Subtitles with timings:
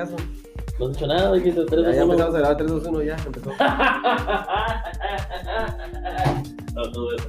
[0.00, 0.16] caso?
[0.78, 2.12] No has dicho nada, dijiste 3, Ya, 2, ya 1.
[2.12, 3.50] empezamos a grabar 3, 2, 1, ya empezó.
[6.74, 7.28] No, todo eso.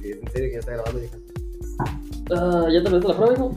[0.00, 1.16] Sí, en serio que ya está grabando, hija.
[2.34, 3.54] Ah, ¿Ya terminaste la prueba, hijo?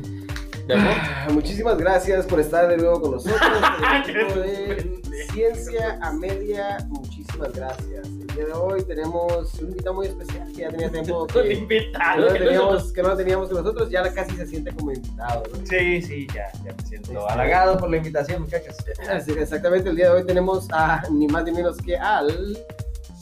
[0.73, 3.39] Ah, Muchísimas gracias por estar de nuevo con nosotros.
[4.35, 5.01] De
[5.31, 8.07] Ciencia a Media, muchísimas gracias.
[8.45, 12.21] Día de hoy tenemos un invitado muy especial que ya tenía tiempo Un que, invitado.
[12.21, 15.43] no, que no teníamos, que no teníamos con nosotros, ya casi se siente como invitado.
[15.53, 15.65] ¿no?
[15.65, 18.75] Sí, sí, ya, ya me siento halagado por la invitación, muchachos.
[19.11, 22.57] Así que exactamente, el día de hoy tenemos a ni más ni menos que al.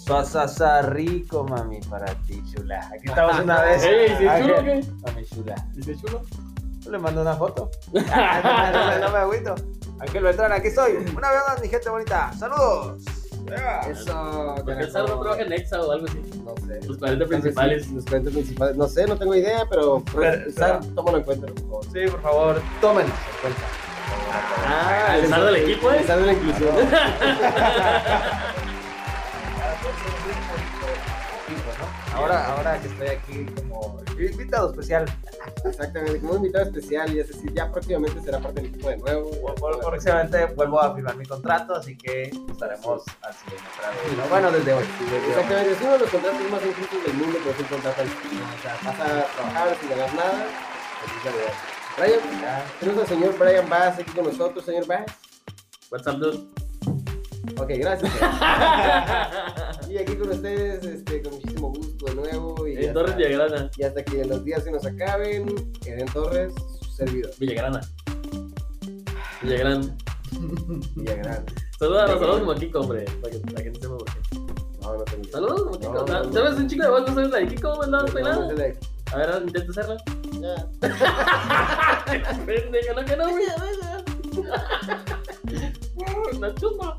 [0.05, 2.79] Sasasa rico, mami, para ti, chula.
[2.87, 3.83] Aquí estamos una vez.
[3.83, 4.83] Ey, ¿sí chulo o qué?
[5.05, 5.55] Mami, chula.
[5.73, 6.21] ¿Dice chulo?
[6.89, 7.69] Le mando una foto.
[7.91, 9.53] No, me- agüito.
[9.99, 10.93] Ángel Beltrán, aquí estoy.
[11.15, 12.31] Una vez más, mi gente bonita.
[12.39, 13.03] Saludos.
[13.49, 13.81] Yeah.
[13.91, 14.53] Eso.
[14.65, 16.21] Porque el cerdo trabaja en Exa o algo así.
[16.43, 16.79] No sé.
[16.87, 17.87] Los 40 principales.
[17.91, 18.75] Los 40 principales.
[18.77, 21.83] No sé, no tengo idea, pero Pero- empezar, tómalo en cuenta, por favor.
[21.93, 23.61] Sí, por favor, tómenlos en cuenta.
[24.65, 25.97] Ah, el zar del equipo, ¿eh?
[26.01, 26.75] Estar de la inclusión.
[32.13, 35.05] Ahora, ahora que estoy aquí como invitado especial,
[35.65, 39.31] Exactamente, como invitado especial, y es decir, ya próximamente será parte del equipo de nuevo.
[39.81, 44.29] próximamente vuelvo a firmar mi contrato, así que estaremos al siguiente contrato.
[44.29, 44.85] Bueno, desde hoy.
[45.27, 48.07] Exactamente, es uno de los contratos más injustos del mundo, pero es un contrato al
[48.07, 50.45] O sea, vas a trabajar sin ganar nada.
[51.05, 51.53] es la verdad.
[51.97, 52.19] Brian,
[52.79, 55.05] tenemos al señor Brian Bass aquí con nosotros, señor Bass.
[55.91, 56.59] What's up, dude?
[57.57, 58.13] Ok, gracias.
[59.89, 62.67] y aquí con ustedes, este, con muchísimo gusto de nuevo.
[62.67, 63.69] Y, En Torres hasta, Villagrana.
[63.77, 65.55] y hasta que los días se nos acaben,
[65.85, 67.31] Eden Torres, su servidor.
[67.39, 67.81] Villagrana.
[69.41, 69.97] Villagrán.
[70.95, 71.45] Villagrán.
[71.77, 73.05] Saludos, saludos como Kiko, hombre.
[73.21, 74.19] Para que la gente sepa por qué.
[74.81, 75.23] No, no tengo.
[75.31, 75.93] Saludos como Kiko.
[75.93, 76.33] No, no, no.
[76.33, 77.01] ¿Sabes un chico de voz?
[77.07, 77.75] ¿No sabes la de Kiko?
[77.75, 78.47] ¿No No, no soy no nada?
[78.49, 78.73] sé la-
[79.13, 79.97] A ver, intenta hacerla.
[80.39, 80.55] Ya.
[82.45, 83.45] Pendejo, no que no, güey.
[86.37, 86.97] Una chumba.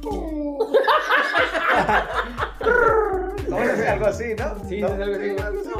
[3.48, 4.68] ¿Cómo se hace algo así, no?
[4.68, 4.88] Sí, ¿No?
[4.88, 5.72] es algo así.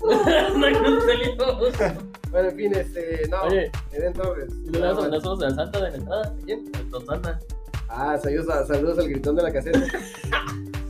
[0.00, 1.72] No conseguimos.
[2.30, 4.50] Bueno, en fin, este, no, Oye, Eden Torres.
[4.64, 6.34] ¿y no le das al Santa de la entrada?
[6.44, 6.64] ¿Quién?
[6.78, 7.40] El Don Santa.
[7.88, 9.78] Ah, saludos, a- saludos al gritón de la caseta.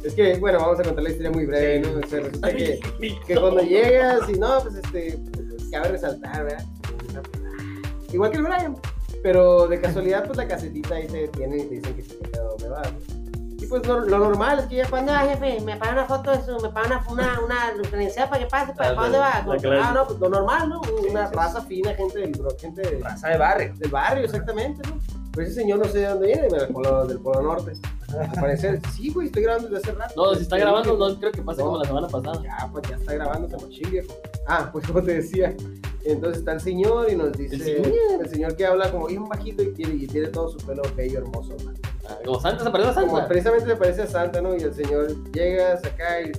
[0.02, 2.00] es que, bueno, vamos a contar la historia muy breve, ¿no?
[2.04, 2.80] O sea, resulta que,
[3.26, 6.64] que cuando llegas y no, pues este, pues, cabe resaltar, ¿verdad?
[8.12, 8.76] Igual que el Brian.
[9.22, 12.38] Pero de casualidad, pues la casetita ahí te detienen y te dicen que sí, que
[12.38, 12.88] dónde vas.
[13.64, 16.42] Y pues lo, lo normal es que ya Cuando, jefe, me paga una foto de
[16.44, 19.30] su, me paga una, una, una credencial para que pase, ¿para, Ah, ¿para dónde va?
[19.88, 20.80] Ah, no, pues lo normal, ¿no?
[21.10, 21.34] Una sí.
[21.34, 23.72] raza fina, gente del, gente de- Raza de barrio.
[23.76, 24.98] del barrio, exactamente, ¿no?
[25.32, 27.72] Pero ese señor no sé de dónde viene, del polo, del polo norte.
[28.18, 30.14] Al parecer, sí, güey, estoy grabando desde hace rato.
[30.16, 31.66] No, si está grabando, no creo que pase No.
[31.66, 32.40] como la semana pasada.
[32.42, 34.14] Ya, pues ya está grabando ese machín, viejo.
[34.46, 35.54] Ah, pues como te decía.
[36.04, 37.54] Entonces está el señor y nos dice.
[37.56, 37.92] ¿El señor?
[38.22, 41.18] el señor que habla como bien bajito y tiene, y tiene todo su pelo bello,
[41.20, 41.74] hermoso, man.
[42.06, 43.28] Ah, Como Santa, se parece a Como Santa.
[43.28, 44.54] precisamente le parece a Santa, ¿no?
[44.54, 46.32] Y el señor llega acá y.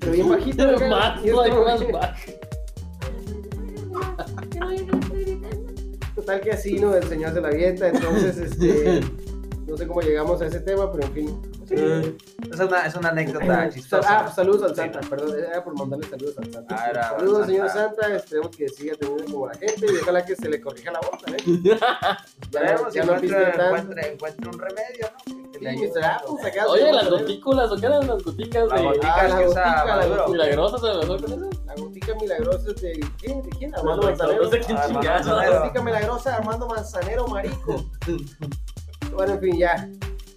[0.00, 0.62] Pero bien bajito.
[0.68, 2.14] acá, Más, y no como más bajo.
[6.14, 6.94] Total que así, ¿no?
[6.94, 9.00] El señor se la avienta, entonces, este.
[9.66, 11.42] No sé cómo llegamos a ese tema, pero en fin.
[11.74, 12.16] Eh,
[12.52, 14.28] Es una, es una anécdota Ah, chistosa.
[14.34, 16.76] saludos al Santa, perdón, era por mandarle saludos al Santa.
[16.78, 17.46] Ah, era saludos, Santa.
[17.52, 20.90] señor Santa, esperemos que siga teniendo como la gente y ojalá que se le corrija
[20.92, 21.36] la voz, ¿eh?
[22.50, 23.26] Ya, no- si ya no tanto.
[23.26, 25.34] encuentre, encuentre un remedio, ¿no?
[25.52, 25.68] Sí.
[25.68, 26.04] Mr.
[26.04, 29.40] Apple, saca- Oye, las gotículas, ¿o qué eran las goticas La de gotica Ah, la
[29.42, 30.28] gotica, la gotica.
[30.28, 31.50] milagrosas a lo mejor con eso?
[31.66, 33.42] La gotica milagrosa de ¿quién?
[33.42, 33.74] ¿De quién?
[33.76, 34.42] Armando Manzanero.
[34.44, 34.82] no sé quién Ah.
[34.82, 37.84] Armando La gotica milagrosa Armando Manzanero Marico.
[39.14, 39.88] Bueno, en fin, ya.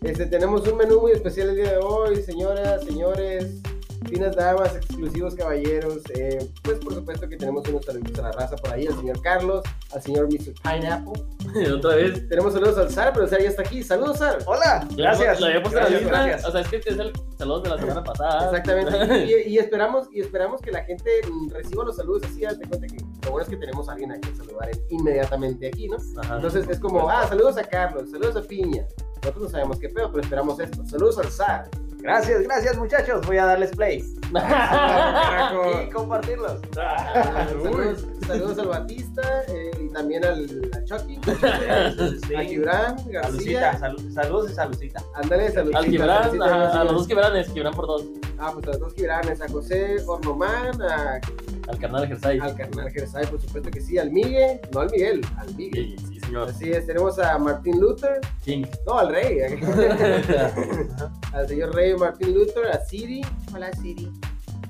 [0.01, 3.61] Este, tenemos un menú muy especial el día de hoy, señoras, señores,
[4.07, 5.97] finas damas, exclusivos caballeros.
[6.13, 9.19] Eh, pues por supuesto que tenemos unos saludos a la raza por ahí, al señor
[9.21, 9.63] Carlos,
[9.93, 10.53] al señor Mr.
[10.61, 11.13] Pineapple.
[11.75, 12.27] Otra vez.
[12.29, 13.81] Tenemos saludos al Sar, pero el Sar ya está aquí.
[13.83, 14.39] Saludos, Sar.
[14.45, 15.39] Hola, gracias.
[15.39, 16.23] Lo había puesto en la Gracias, lista.
[16.25, 16.45] gracias.
[16.47, 18.45] O sea, es que este es el saludo de la semana pasada.
[18.45, 18.95] Exactamente.
[19.25, 21.09] Y, y esperamos, y esperamos que la gente
[21.49, 22.41] reciba los saludos así.
[22.41, 25.87] Date cuenta que lo bueno es que tenemos a alguien a quien saludar inmediatamente aquí,
[25.87, 25.97] ¿no?
[26.21, 26.35] Ajá.
[26.35, 28.85] Entonces es como, ah, saludos a Carlos, saludos a Piña.
[29.25, 30.85] Nosotros no sabemos qué pedo, pero esperamos esto.
[30.85, 31.67] Saludos al Sar.
[31.97, 33.25] Gracias, gracias muchachos.
[33.25, 34.05] Voy a darles play.
[35.83, 36.59] y compartirlos.
[36.75, 41.19] saludos, saludos al Batista eh, y también al, al Chucky,
[42.35, 43.79] a Gibran Salucita, García.
[43.79, 45.03] sal- saludos y saludcita.
[45.15, 45.75] Ándale, saludos.
[45.77, 48.03] Al Gibran, ajá, a los dos Gibranes, Gibran por dos.
[48.37, 51.19] Ah, pues a los dos Gibranes, a José Ornomán, a
[51.67, 52.39] Al carnal Gersay.
[52.39, 55.95] al carnal Gersay, por supuesto que sí, al Miguel, no al Miguel, al Miguel.
[55.97, 56.49] Sí, sí, señor.
[56.49, 58.65] Así es, tenemos a Martín Luther, King.
[58.85, 59.39] no, al rey,
[61.33, 63.21] al señor rey Martín Luther, a Siri,
[63.53, 64.11] Hola, Siri.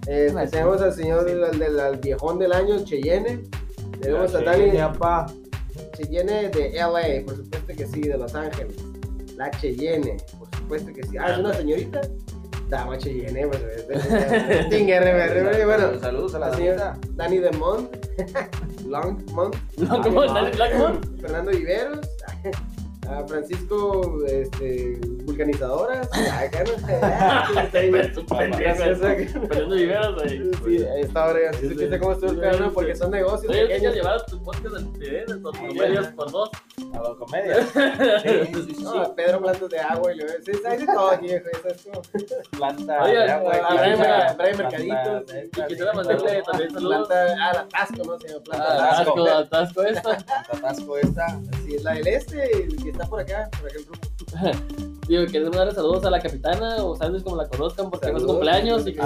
[0.07, 3.43] Hola, tenemos al señor, al, del, al viejón del año, Cheyenne,
[3.99, 4.71] tenemos a Dani.
[5.97, 8.75] Cheyenne de LA, por supuesto que sí, de Los Ángeles,
[9.35, 12.01] la Cheyenne, por supuesto que sí, ah, es una señorita,
[12.69, 13.61] dama Cheyenne, pues,
[14.69, 14.99] Tinga,
[15.65, 16.97] bueno, Saludos a la señora.
[17.11, 17.89] Dani de Mont,
[18.85, 21.01] Longmont, No, como Dani Blackmon.
[21.19, 21.99] Fernando Viveros,
[23.09, 26.71] a Francisco este, Vulcanizadoras, acá no
[28.57, 30.51] Gracias, Fernando Viveros, güey.
[30.79, 33.95] Sí, ahí está ahora, si supiste cómo estuvo el canal, porque son negocios Oye, pequeños.
[33.95, 34.91] llevar tu podcast al
[35.41, 36.49] tus comedias por dos.
[36.93, 37.55] A la comedia.
[38.25, 38.83] Sí.
[38.83, 41.81] No, Pedro plantas de agua y le sí, hay de todo aquí, viejo, eso es
[41.83, 42.01] como
[42.57, 43.03] Planta.
[43.03, 47.07] Oye, planta- Mercaditos, de- Y quisiera mandarle también saludos.
[47.07, 48.19] planta, ah, la Tasco, ¿no?
[48.19, 49.27] Se llama planta Ah, Tasco.
[49.27, 50.01] Atasco, atasco esta.
[50.17, 51.41] planta Tasco esta.
[51.65, 54.07] Sí, es la del este, el que está por acá, por aquel grupo.
[55.07, 58.25] Digo, queremos darle saludos a la capitana o sabes como la conozcan porque fue su
[58.27, 59.01] cumpleaños y que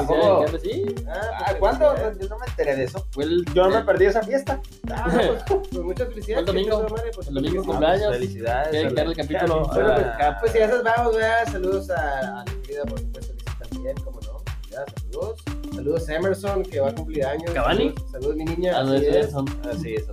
[0.62, 0.96] sí.
[1.08, 1.94] Ah, Ah, ¿cuándo?
[2.20, 3.06] Yo no me enteré de eso.
[3.18, 4.62] El, Yo no me perdí esa fiesta.
[4.92, 5.10] Ah,
[5.48, 6.40] pues, pues muchas felicidades.
[6.40, 6.86] El domingo.
[7.16, 8.14] pues, El domingo cumpleaños.
[8.14, 8.70] Felicidades.
[8.70, 9.68] Quiero dedicarle el capítulo.
[9.68, 11.52] Bueno, pues, Ah, pues si esas vamos, ¿verdad?
[11.52, 13.34] Saludos a, a la querida, por supuesto
[13.70, 14.40] también, como no.
[14.70, 15.40] Ya, saludos.
[15.76, 17.52] Saludos a Emerson, que va a cumplir años.
[17.52, 17.90] ¿Cavani?
[17.90, 18.74] Saludos, saludos, mi niña.
[18.80, 19.16] Ah, no, así es.
[19.16, 19.34] es,
[19.70, 20.08] Así es.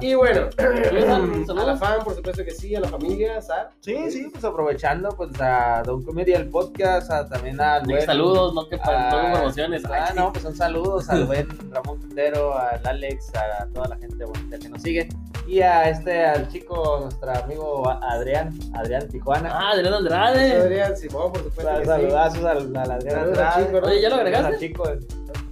[0.00, 1.50] Y bueno, Saludos.
[1.50, 3.70] a la fan, por supuesto que sí, a la familia, Sar.
[3.80, 8.54] Sí, sí, pues aprovechando pues a Don Comedia el podcast, a, también a Nick, saludos,
[8.54, 9.84] no que para no Ah, promociones.
[9.86, 14.24] Ah, no, pues un saludos al buen Ramón Quintero, al Alex, a toda la gente
[14.24, 15.08] bonita que nos sigue.
[15.46, 19.50] Y a este, al chico, nuestro amigo Adrián, Adrián Tijuana.
[19.52, 20.52] Ah, Adrián Andrade.
[20.56, 21.86] Adrián Simón, por supuesto que sí.
[21.86, 23.66] Saludazos al, al Adrián Saludos al Andrade.
[23.66, 23.86] chico, ¿no?
[23.86, 24.46] Oye, ¿ya lo agregaste?
[24.54, 24.84] al chico,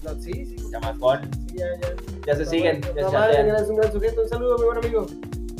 [0.03, 1.31] No, sí, sí, chamacón.
[1.49, 1.95] sí, ya, ya.
[2.27, 3.57] Ya se siguen, ya No, se madre, chatean.
[3.57, 4.23] es un gran sujeto.
[4.23, 5.07] Un saludo, mi buen amigo.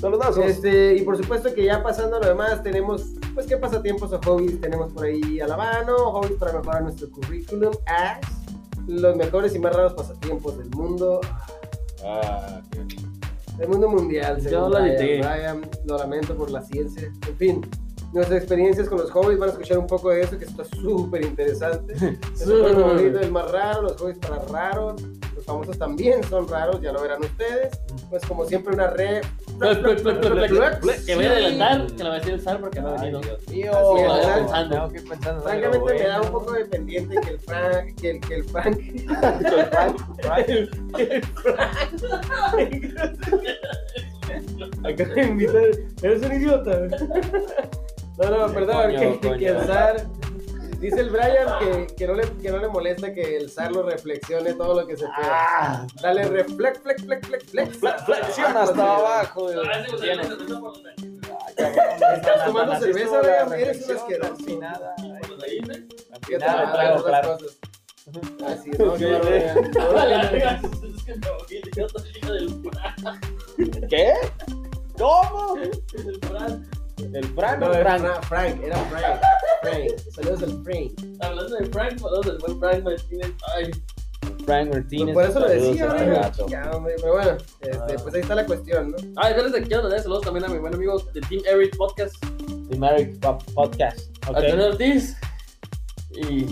[0.01, 0.45] Saludazos.
[0.45, 3.05] Este, y por supuesto que ya pasando a lo demás, tenemos,
[3.35, 7.09] pues, qué pasatiempos o hobbies tenemos por ahí a la mano, hobbies para mejorar nuestro
[7.11, 8.19] currículum, as
[8.89, 11.21] los mejores y más raros pasatiempos del mundo,
[12.07, 12.85] Ah, qué-
[13.57, 14.41] del mundo mundial.
[14.41, 15.69] Yo lo Brian.
[15.85, 17.11] lo lamento por la ciencia.
[17.27, 17.61] En fin,
[18.13, 21.25] nuestras experiencias con los hobbies, van a escuchar un poco de eso, que está súper
[21.25, 21.95] interesante.
[22.35, 25.03] Es el más raro, los hobbies para raros,
[25.45, 27.79] los famosos también son raros, ya lo verán ustedes.
[28.09, 29.21] Pues como siempre una re...
[29.59, 31.05] Plec, plec, plec, plec, plec, plec.
[31.05, 33.21] Que voy a adelantar, que la voy a decir el Sar porque no ha venido.
[33.21, 33.37] Que
[35.01, 38.79] Francamente me da un poco de pendiente que el Frank, que el, que el Frank,
[38.79, 39.07] El
[41.43, 41.95] Frank,
[44.85, 45.65] acaba de invitar,
[46.03, 46.89] eres un idiota.
[48.17, 50.07] No, no, perdón, que, que el zar,
[50.85, 53.83] dice el Brian que, que, no le, que no le molesta que el zar lo
[53.83, 55.29] reflexione todo lo que se pueda.
[55.31, 57.45] Ah, Dale reflex, flex, flex, flex,
[57.79, 58.03] flex.
[58.05, 59.51] flexiona hasta abajo.
[61.57, 64.35] Estás tomando Así cerveza, Brian, eres un asqueroso.
[66.99, 67.39] otras claro.
[67.39, 67.59] cosas.
[68.47, 69.25] Así es, no, qué Ok.
[69.75, 70.33] bárbaro, "A la Brian.
[70.33, 72.49] verga, es que me voy, yo soy hijo del
[73.89, 74.13] ¿Qué?
[74.99, 75.57] ¿Cómo?
[77.05, 77.17] Fran.
[77.17, 78.25] El Frank, No, o era Frank.
[78.25, 79.21] Frank, Frank, era Frank.
[79.63, 80.93] Frank, saludos al Frank.
[81.21, 83.33] Hablando de Frank, saludos del buen Frank Martínez.
[83.57, 83.71] Ay,
[84.45, 85.15] Frank Martínez.
[85.15, 86.47] Por eso lo decía, gato.
[86.49, 88.97] Ya, hombre, pero bueno, este, pues ahí está la cuestión, ¿no?
[89.17, 92.15] Ah, yo les quiero dar saludos también a mi buen amigo de Team Eric Podcast,
[92.79, 94.01] Merrick Pop- Podcast.
[94.29, 94.37] Ok.
[94.37, 95.17] Antonio Ortiz.
[96.13, 96.45] Y.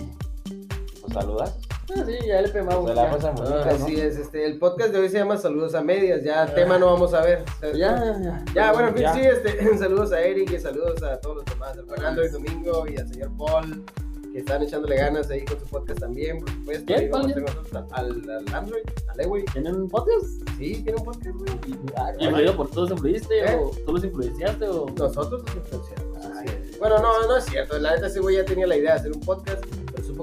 [1.00, 1.58] Pues saludas.
[1.94, 2.88] Ah, sí, ya le pegamos.
[2.88, 3.10] Se la ya.
[3.10, 3.84] bonita, Ah, ¿no?
[3.84, 6.86] Así es, este, el podcast de hoy se llama Saludos a Medias, ya tema no
[6.86, 7.44] vamos a ver.
[7.60, 8.44] Ya, ya, ya.
[8.54, 9.14] Ya, bueno, en fin, Ya.
[9.14, 12.84] sí, este, saludos a Eric y saludos a todos los demás, a Fernando y Domingo
[12.88, 13.84] y al señor Paul,
[14.32, 16.84] que están echándole ganas ahí con su podcast también, por supuesto.
[16.86, 17.10] ¿Quién?
[17.10, 19.44] Nosotros Al, al Android, al Eway.
[19.52, 20.24] ¿Tienen un podcast?
[20.56, 21.52] Sí, tiene un podcast, güey.
[22.18, 23.54] ¿Y influido por todos influiste ¿Eh?
[23.60, 24.86] o tú los influenciaste o.?
[24.96, 26.16] Nosotros los influenciamos.
[26.24, 26.78] así es.
[26.78, 27.78] Bueno, no, no es cierto.
[27.78, 29.62] La neta, ese güey ya tenía la idea de hacer un podcast,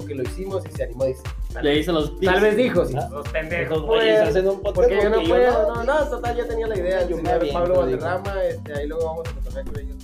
[0.00, 1.04] pero supo que lo hicimos y se animó.
[1.04, 1.22] Dice,
[1.62, 2.32] Le hice los tips.
[2.32, 2.94] Tal vez dijo, sí.
[2.98, 3.08] Ah.
[3.10, 4.20] Los pendejos, pues.
[4.20, 5.74] hacen un podcast Porque yo no porque puedo.
[5.74, 5.84] no.
[5.84, 7.06] No, no, total, ya tenía la idea.
[7.08, 7.76] Yo me Pablo.
[7.80, 9.96] Valderrama, este, ahí luego vamos a cotorrear con ellos.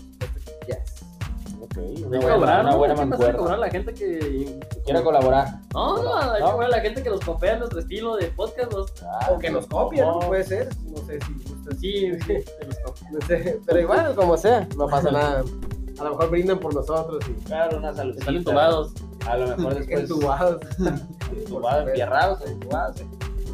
[0.67, 0.79] Yes.
[1.61, 2.79] Ok, Hay una buena, cobrar, una ¿no?
[2.79, 3.59] buena Hay que pasar a cobrar a mancuerna.
[3.59, 4.61] la gente que.
[4.85, 5.49] Quiero colaborar.
[5.75, 6.53] No, no, hay que No.
[6.53, 8.73] cobrar a la gente que nos copia nuestro estilo de podcast.
[8.73, 8.93] Los...
[9.03, 10.21] Ah, O que nos copian, ¿no?
[10.21, 10.27] no.
[10.29, 10.69] Puede ser.
[10.85, 11.79] No sé si gustas.
[11.81, 13.09] Sí, sí, que nos copia.
[13.13, 13.61] No sé.
[13.67, 15.45] Pero igual, como sea, no pasa nada.
[15.99, 18.17] A lo mejor brindan por nosotros y Claro, una salud.
[18.19, 18.93] Están entubados.
[19.27, 20.01] A lo mejor después.
[20.01, 20.61] entubados.
[21.33, 22.97] Entubados, empierrados, entubados.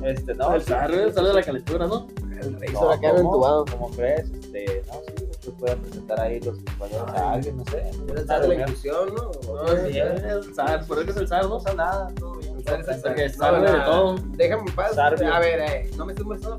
[0.04, 0.54] Este, no.
[0.54, 2.08] el sal, el sal de la calentura, ¿no?
[2.40, 3.64] El rey No, se entubado.
[3.70, 4.28] ¿Cómo crees?
[4.30, 7.90] Este, no, sí, tú puedes presentar ahí los compañeros a alguien, no sé.
[8.08, 9.30] El zar de la inclusión, ¿no?
[9.54, 12.54] No, sí, es el zar, por eso es el zar, No pasa nada, todo bien.
[12.54, 13.28] González es Frank.
[13.30, 14.16] sabe de todo.
[14.36, 14.98] Déjame en paz.
[14.98, 16.58] A ver, eh, no me estés molestando,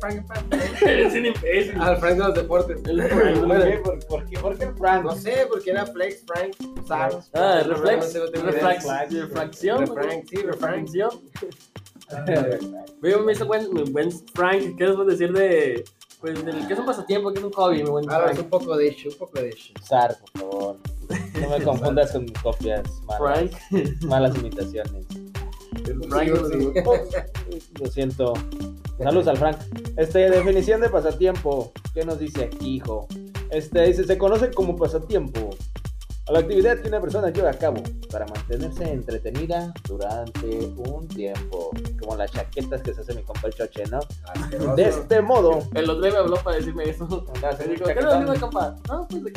[0.00, 0.14] Frank.
[0.14, 0.82] Déjame Frank en paz.
[0.82, 1.80] Es un imbécil.
[1.80, 2.80] Al Frank de los deportes.
[2.86, 3.38] El Frank.
[3.46, 3.78] ¿Por qué?
[3.78, 4.38] ¿Por, por qué?
[4.38, 5.04] ¿Por qué Frank?
[5.04, 6.54] No sé, porque era Flex, Frank,
[6.86, 7.20] Sar.
[7.34, 8.14] Ah, reflex.
[8.14, 8.60] no tengo idea.
[8.68, 9.12] Reflex.
[9.12, 9.78] Refracción.
[9.86, 10.88] Refrank, sí, refrank.
[10.88, 11.10] Refracción.
[13.02, 14.76] Yo me hizo buen, buen Frank.
[14.76, 15.84] ¿Qué les puedo decir de.
[16.20, 18.38] Pues, del que es un pasatiempo, que es un hobby, mi buen Ah, es Frank?
[18.40, 19.72] un poco de hecho, un poco de hecho.
[19.82, 20.76] Sar, por favor.
[21.40, 23.48] No me confundas con mis copias malas.
[23.70, 24.02] Frank.
[24.04, 25.06] Malas imitaciones.
[26.10, 26.28] Frank.
[26.52, 27.72] Sí, sí.
[27.80, 28.34] Lo siento.
[29.02, 29.56] Saludos al Frank.
[29.96, 31.72] Este, definición de pasatiempo.
[31.94, 33.08] ¿Qué nos dice aquí, hijo?
[33.50, 35.50] Este, dice, se conoce como pasatiempo
[36.28, 41.70] a la actividad que una persona lleva a cabo para mantenerse entretenida durante un tiempo.
[41.98, 44.00] Como las chaquetas que se hace mi compa el choche, ¿no?
[44.34, 44.76] Asqueroso.
[44.76, 47.06] De este modo, El otro día me habló para decirme eso.
[47.06, 48.76] Dijo, un ¿qué compa?
[48.86, 49.32] No, pues.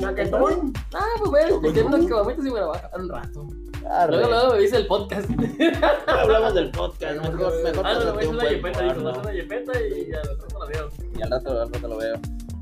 [0.00, 0.72] Chaquetón.
[0.94, 3.46] Ah, pues bueno, te unas caguamitas y me la voy a jalar un rato.
[3.88, 4.12] Arre.
[4.16, 5.28] Luego, luego me dice el podcast.
[6.06, 7.16] hablamos del podcast.
[7.22, 9.08] Mejor, mejor Ah, no, un hacer una yepeta, dijo, porno.
[9.10, 10.88] hacer una yepeta y al rato la veo.
[11.18, 12.14] y al rato, al rato lo veo.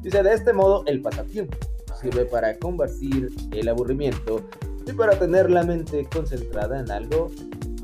[0.02, 1.56] Dice, de este modo, el pasatiempo
[2.00, 4.40] sirve para combatir el aburrimiento
[4.86, 7.30] y para tener la mente concentrada en algo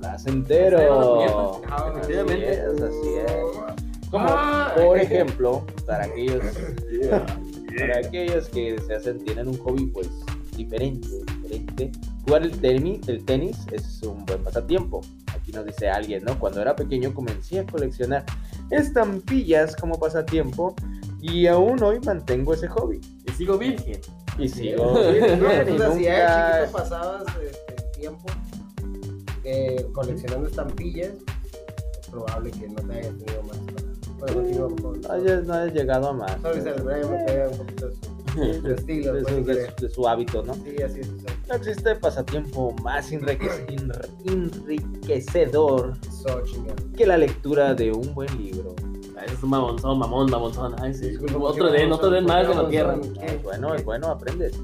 [0.00, 1.60] placentero.
[1.68, 2.60] Ah, Efectivamente.
[2.60, 4.10] Así es, así es.
[4.10, 4.72] Como, Ah.
[4.76, 6.40] por ejemplo, para aquellos,
[7.78, 10.08] para aquellos que se hacen, tienen un hobby pues
[10.56, 11.08] diferente,
[11.58, 11.92] diferente,
[12.24, 15.00] jugar el tenis, el tenis es un buen pasatiempo.
[15.34, 16.38] Aquí nos dice alguien, ¿no?
[16.38, 18.24] Cuando era pequeño comencé a coleccionar
[18.70, 20.74] estampillas como pasatiempo
[21.20, 23.00] y aún hoy mantengo ese hobby.
[23.26, 24.00] Y sigo virgen.
[24.38, 28.26] Y sigo No, bien, pues, sea, si nunca- chiquito pasabas este, tiempo
[29.44, 31.12] eh, coleccionando estampillas,
[32.00, 33.58] es probable que no te hayas tenido más.
[34.18, 34.98] Bueno, favor.
[34.98, 36.40] no hayas, no hayas llegado a más.
[36.40, 37.96] Solo se le me pega un poquito de
[38.34, 39.12] su, su estilo.
[39.14, 40.54] de, su, de su- de su hábito, ¿no?
[40.54, 41.10] Sí, así es.
[41.48, 45.94] No existe pasatiempo más enrique- enr- enriquecedor
[46.96, 48.74] que la lectura de un buen libro.
[49.26, 50.74] Es un mamonzón, mamón, mamonzón.
[50.82, 51.08] Ay, sí.
[51.10, 52.98] Disculpa, Otro ¿por qué den, otro den más de la tierra.
[53.22, 54.58] Es bueno, es bueno, aprendes.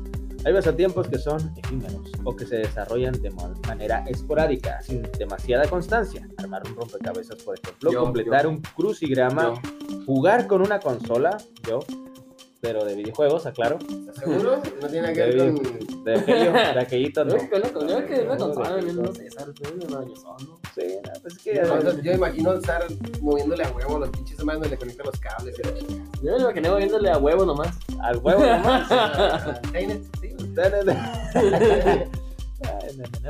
[0.44, 5.66] Hay pasatiempos que son efímeros o que se desarrollan de ma- manera esporádica, sin demasiada
[5.68, 6.26] constancia.
[6.38, 8.50] Armar un rompecabezas, por ejemplo, Yo, completar yo.
[8.50, 9.54] un crucigrama,
[10.06, 11.36] jugar con una consola,
[11.68, 11.80] yo,
[12.60, 14.60] pero de videojuegos, aclaro, ¿Estás seguro?
[14.80, 15.52] No tiene nada que ver De-
[15.86, 16.04] con.
[16.04, 17.32] de aquello, de aquellito, no.
[17.36, 20.60] Yo que no, yo que no No, consola, de- viendo César, no, no, yo solo.
[20.74, 21.54] Sí, no, pues es que
[22.04, 22.84] Yo, imagino estar
[23.20, 25.70] moviéndole a huevo a los pinches más donde le conectan los cables y la.
[26.22, 27.76] Yo me imaginé viéndole a huevo nomás.
[28.02, 28.88] al huevo nomás.
[29.72, 29.86] Sí,
[30.54, 30.68] no,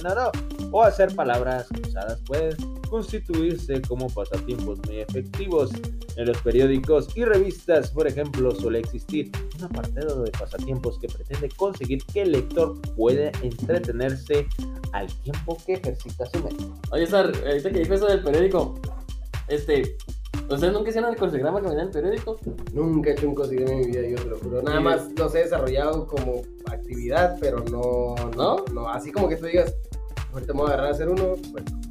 [0.02, 0.32] no, no, no.
[0.72, 2.56] O hacer palabras cruzadas puede
[2.90, 5.70] constituirse como pasatiempos muy efectivos.
[6.16, 11.48] En los periódicos y revistas, por ejemplo, suele existir un apartado de pasatiempos que pretende
[11.56, 14.46] conseguir que el lector pueda entretenerse
[14.92, 16.64] al tiempo que ejercita su mente.
[16.90, 18.74] Oye, Sar, ahorita que dijo eso del periódico,
[19.48, 19.96] este,
[20.50, 22.36] ¿ustedes nunca hicieron el crucigrama que venía en el periódico?
[22.72, 24.62] Nunca he hecho un crucigrama en mi vida, yo te lo juro.
[24.62, 24.84] Nada Sí.
[24.84, 29.74] más los he desarrollado como actividad, pero no, no, no, así como que tú digas,
[30.32, 31.34] ahorita me voy a agarrar a hacer uno,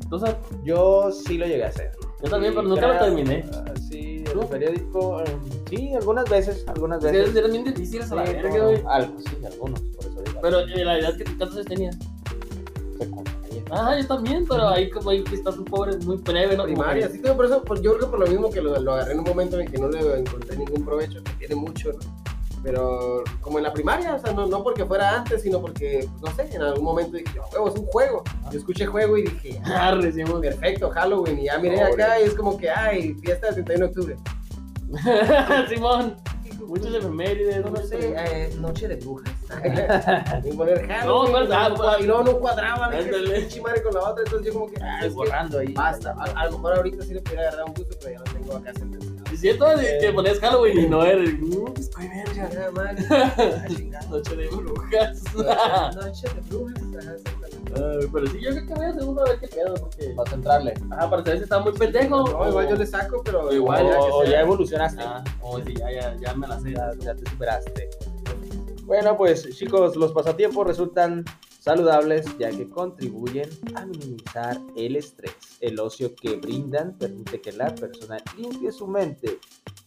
[0.10, 0.40] ¿Tú, Sar?
[0.64, 1.92] Yo sí lo llegué a hacer.
[2.24, 3.46] Yo también, pero nunca lo terminé.
[3.54, 5.24] ah, sí, el periódico,
[5.70, 7.36] sí, algunas veces, algunas Es veces.
[7.36, 8.84] eran bien difíciles a la Sí, verga, no, güey.
[8.88, 10.40] algo, sí, algunos, por eso digo.
[10.42, 11.98] Pero eh, la verdad es que ¿cuántos años tenías?
[13.72, 16.64] Ah, yo también, pero ahí como ahí estás un pobre, muy breve, ¿no?
[16.64, 18.94] Primaria, sí, tengo por eso, pues yo creo que por lo mismo que lo, lo
[18.94, 21.92] agarré en un momento en el que no le encontré ningún provecho, que tiene mucho,
[21.94, 22.00] ¿no?
[22.64, 26.32] Pero como en la primaria, o sea, no, no porque fuera antes, sino porque, no
[26.36, 28.24] sé, en algún momento dije, yo, huevo, es un juego.
[28.52, 30.42] Yo escuché juego y dije, ah, recibimos.
[30.42, 33.92] perfecto, Halloween, y ya miré acá y es como que, ay, fiesta del 31 de
[33.92, 34.18] octubre.
[35.70, 36.18] Simón,
[36.70, 39.34] muchos efemérides, No, no sé, eh, noche de brujas.
[40.44, 44.24] y poner No, Halloween, no, pues, y luego no cuadraban, dije, madre con la otra,
[44.26, 45.74] entonces yo como que, ah, borrando ahí.
[45.74, 46.16] basta.
[46.18, 48.58] A, a lo mejor ahorita sí le pudiera agarrar un gusto, pero ya lo tengo
[48.58, 49.09] acá sentenciado.
[49.40, 49.66] Cierto
[50.02, 51.32] que ponías Halloween y no eres.
[51.74, 52.72] Pues, qué verga.
[54.10, 55.24] Noche de brujas.
[55.96, 56.84] Noche de brujas.
[57.00, 57.16] ajá.
[57.76, 60.14] Ay, pero sí, yo creo que voy a hacer uno a ver qué pedo, porque.
[60.16, 60.74] Vas a entrarle.
[60.92, 62.28] Ah, para saber si está muy pendejo.
[62.28, 64.32] No, igual yo le saco, pero Igual, ya o, o sea.
[64.32, 65.02] ya evolucionaste.
[65.06, 66.72] Ah, o si ya, ya, ya me la sé.
[66.74, 67.90] Ya, ya te superaste.
[68.84, 71.24] Bueno, pues chicos, los pasatiempos resultan
[71.70, 75.36] saludables ya que contribuyen a minimizar el estrés.
[75.62, 79.38] El ocio que brindan permite que la persona limpie su mente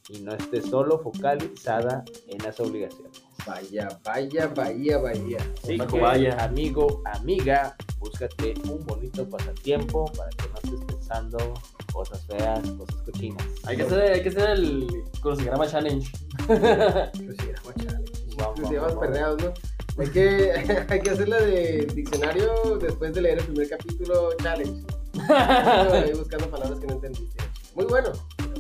[0.08, 3.20] y no esté solo focalizada en las obligaciones.
[3.44, 5.38] Vaya, vaya, vaya, vaya.
[5.76, 6.44] Paco, que, vaya.
[6.44, 11.54] amigo, amiga, búscate un bonito pasatiempo para que no estés pensando
[11.92, 13.44] cosas feas, cosas cochinas.
[13.64, 14.86] Hay que hacer, hay que hacer el
[15.20, 16.12] crucigrama challenge.
[16.46, 18.12] Crucigrama challenge.
[18.36, 18.94] Vamos, vamos.
[18.94, 19.52] perreados, ¿no?
[19.98, 20.52] Hay que,
[20.88, 24.84] hay que hacer la de diccionario después de leer el primer capítulo challenge.
[25.28, 27.44] Ahí buscando palabras que no entendiste.
[27.74, 28.12] Muy bueno,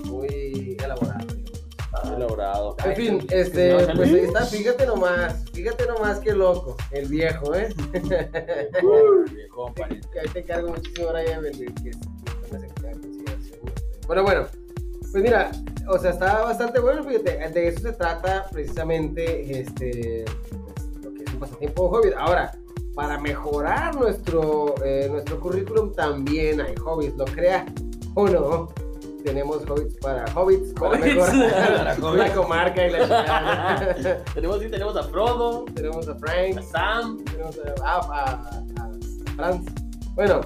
[0.04, 1.26] muy elaborado.
[1.34, 1.52] digamos.
[2.16, 2.76] Elaborado.
[2.84, 7.68] En fin, este, pues ahí está, fíjate nomás, fíjate nomás qué loco, el viejo, ¿eh?
[9.30, 10.08] Viejo, pariente.
[10.10, 11.90] Que ahí te encargo muchísimo, Brian, el que.
[14.06, 14.46] Bueno, bueno,
[15.12, 15.50] pues mira,
[15.88, 20.24] o sea, está bastante bueno, fíjate, de eso se trata precisamente, este,
[21.42, 22.08] pasatiempo hobby.
[22.18, 22.52] Ahora,
[22.94, 27.66] para mejorar nuestro, eh, nuestro currículum también hay hobbies, lo crea
[28.14, 28.68] o no.
[29.24, 31.14] Tenemos hobbits para hobbits, para Hobbits.
[31.14, 36.60] mejorar Para la comarca y la tenemos, sí, tenemos a Frodo, tenemos a a Frank,
[36.62, 37.24] Sam.
[37.24, 39.64] tenemos a, a, a- a Franz.
[40.16, 40.40] Bueno,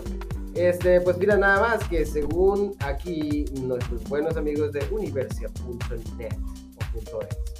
[0.54, 7.20] este, pues mira, nada más que según aquí nuestros buenos amigos de universia.net o punto
[7.22, 7.55] .es,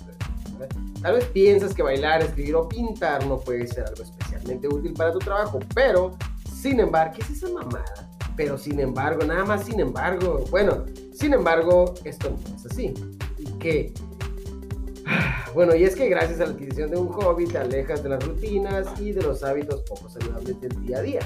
[0.59, 0.77] ¿verdad?
[1.03, 5.13] Tal vez piensas que bailar, escribir o pintar no puede ser algo especialmente útil para
[5.13, 6.17] tu trabajo, pero
[6.53, 8.11] sin embargo, ¿qué es esa mamada?
[8.37, 12.93] Pero sin embargo, nada más sin embargo, bueno, sin embargo, esto no es así.
[13.39, 13.93] ¿Y qué?
[15.55, 18.23] Bueno, y es que gracias a la adquisición de un hobby te alejas de las
[18.23, 21.21] rutinas y de los hábitos poco saludables del día a día.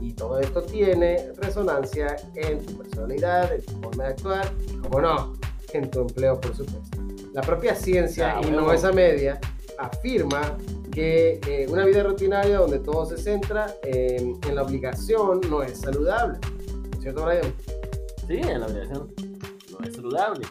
[0.00, 5.00] Y todo esto tiene resonancia en tu personalidad, en tu forma de actuar y, como
[5.00, 5.34] no,
[5.74, 6.87] en tu empleo, por supuesto.
[7.38, 9.38] La propia ciencia, Ah, y no esa media,
[9.78, 10.58] afirma
[10.90, 15.78] que eh, una vida rutinaria donde todo se centra en, en la obligación no es
[15.78, 16.40] saludable.
[17.00, 17.54] ¿Cierto, Brian?
[18.26, 19.14] Sí, en la obligación
[20.08, 20.46] saludable.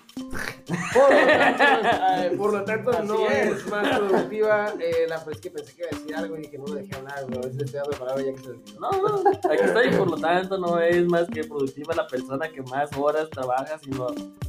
[0.93, 3.51] Por lo tanto, eh, por lo tanto, no es.
[3.51, 3.67] es.
[3.67, 4.73] más productiva.
[4.79, 6.95] Eh, la pues que pensé que iba a decir algo y dije, no lo dejé
[6.95, 8.79] hablar, le estoy dando palabra ya que se olvidó.
[8.79, 12.61] No, no, aquí estoy, por lo tanto no es más que productiva la persona que
[12.63, 14.07] más horas trabaja, sino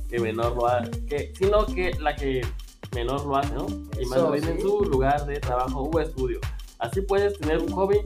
[0.09, 2.47] que menor lo hace, que, sino que la que
[2.95, 3.67] menor lo hace, ¿no?
[4.01, 4.61] Y más Eso, en sí.
[4.61, 6.41] su lugar de trabajo o estudio.
[6.79, 7.99] Así puedes tener un hobby,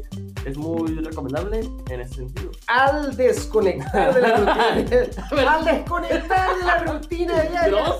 [0.47, 2.51] es muy recomendable en ese sentido.
[2.69, 7.95] Al desconectar de la rutina, al desconectar de la rutina diaria,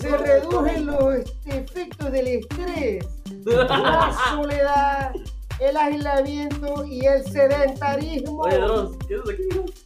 [0.00, 3.06] se reducen los efectos del estrés,
[3.44, 5.12] la soledad,
[5.60, 8.40] el aislamiento y el sedentarismo.
[8.42, 9.85] Oye, Dross, ¿qué haces aquí?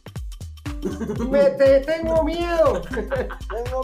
[1.29, 2.81] Me te tengo miedo.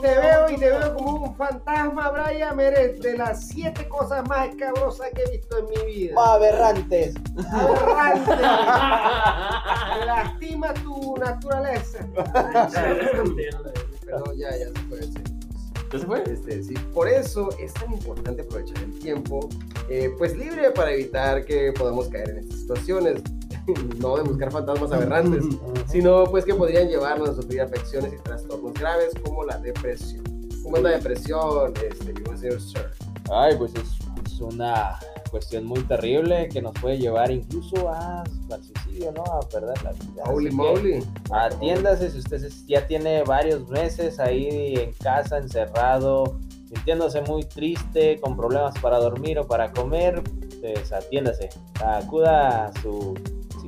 [0.02, 2.60] Te veo y te veo como un fantasma, Brian.
[2.60, 6.16] Eres de las siete cosas más escabrosas que he visto en mi vida.
[6.18, 7.16] Aberrantes.
[7.52, 8.32] Aberrante.
[10.00, 12.00] Me lastima tu naturaleza.
[14.06, 15.24] Perdón, ya, ya se puede decir.
[15.92, 16.24] ¿Ya se fue?
[16.24, 16.74] Este, sí.
[16.94, 19.48] Por eso es tan importante aprovechar el tiempo,
[19.90, 23.22] eh, pues libre para evitar que podamos caer en estas situaciones.
[24.00, 25.46] no de buscar fantasmas aberrantes,
[25.88, 30.24] sino pues que podrían llevarnos a sufrir afecciones y trastornos graves como la depresión.
[30.64, 32.90] ¿Cómo es la depresión, este, señor Sir?
[33.32, 35.00] Ay, pues es, es una
[35.30, 39.24] cuestión muy terrible que nos puede llevar incluso a, al suicidio, ¿no?
[39.24, 40.24] A perder la vida.
[40.26, 41.04] Holy moly.
[41.32, 48.36] Atiéndase si usted ya tiene varios meses ahí en casa, encerrado, sintiéndose muy triste, con
[48.36, 50.22] problemas para dormir o para comer,
[50.62, 51.50] pues atiéndase.
[51.82, 53.14] Acuda a su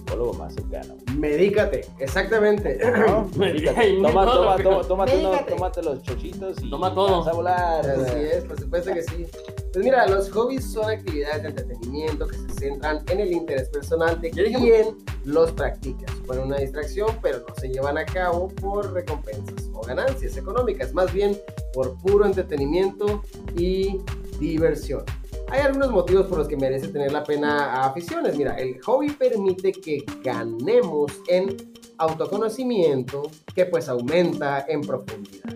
[0.10, 0.96] psicólogo más cercano.
[1.18, 2.80] Medícate, exactamente.
[3.08, 3.30] ¿no?
[3.36, 3.94] Medícate.
[4.02, 5.52] Toma, tómate, unos- Medícate.
[5.52, 7.20] tómate los chochitos y Toma todo.
[7.20, 7.90] vas a volar.
[7.90, 9.26] Así es, por supuesto que sí.
[9.72, 14.20] Pues mira, los hobbies son actividades de entretenimiento que se centran en el interés personal
[14.20, 16.12] de quien los practica.
[16.14, 21.14] Suponen una distracción, pero no se llevan a cabo por recompensas o ganancias económicas, más
[21.14, 21.38] bien
[21.74, 23.22] por puro entretenimiento
[23.56, 23.98] y
[24.40, 25.04] diversión.
[25.52, 28.38] Hay algunos motivos por los que merece tener la pena a aficiones.
[28.38, 31.58] Mira, el hobby permite que ganemos en
[31.98, 33.24] autoconocimiento
[33.56, 35.56] que pues aumenta en profundidad.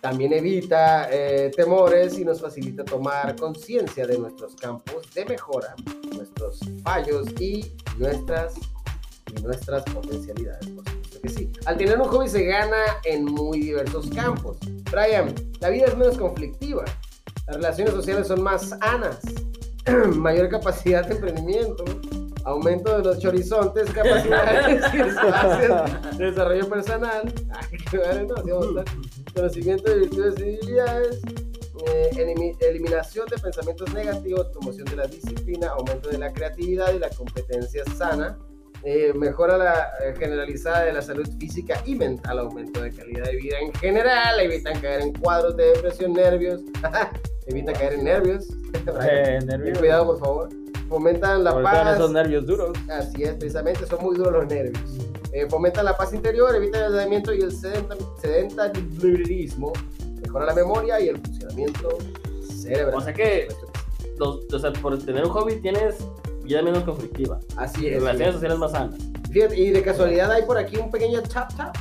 [0.00, 5.74] También evita eh, temores y nos facilita tomar conciencia de nuestros campos de mejora,
[6.14, 8.54] nuestros fallos y nuestras,
[9.36, 10.68] y nuestras potencialidades.
[10.68, 11.52] Por supuesto que sí.
[11.66, 14.56] Al tener un hobby se gana en muy diversos campos.
[14.90, 16.84] Brian, la vida es menos conflictiva.
[17.48, 19.18] Las relaciones sociales son más sanas.
[20.16, 21.84] Mayor capacidad de emprendimiento.
[22.44, 27.32] Aumento de los horizontes, capacidades y desarrollo personal.
[29.34, 31.20] Conocimiento de virtudes y debilidades,
[31.86, 36.98] eh, elimi- eliminación de pensamientos negativos, promoción de la disciplina, aumento de la creatividad y
[36.98, 38.38] la competencia sana,
[38.84, 43.36] eh, mejora la eh, generalizada de la salud física y mental, aumento de calidad de
[43.36, 46.60] vida en general, evitan caer en cuadros de depresión, nervios,
[47.46, 48.46] evita caer en nervios,
[49.02, 49.78] Eh, Ten nervios.
[49.78, 50.48] cuidado por favor,
[50.88, 52.76] fomentan la paz, esos nervios duros.
[52.90, 54.80] Así es, precisamente, son muy duros los nervios.
[55.32, 59.72] Eh, fomenta la paz interior, evita el aislamiento y el sedenta- sedentarismo,
[60.22, 61.98] mejora la memoria y el funcionamiento
[62.62, 62.94] cerebral.
[62.94, 63.48] O sea que-
[64.20, 65.96] o sea, por tener un hobby tienes
[66.48, 67.38] vida menos conflictiva.
[67.56, 68.00] Así es.
[68.00, 68.98] Relaciones sociales más sanas.
[69.30, 71.76] Fíjate, y de casualidad hay por aquí un pequeño tap tap.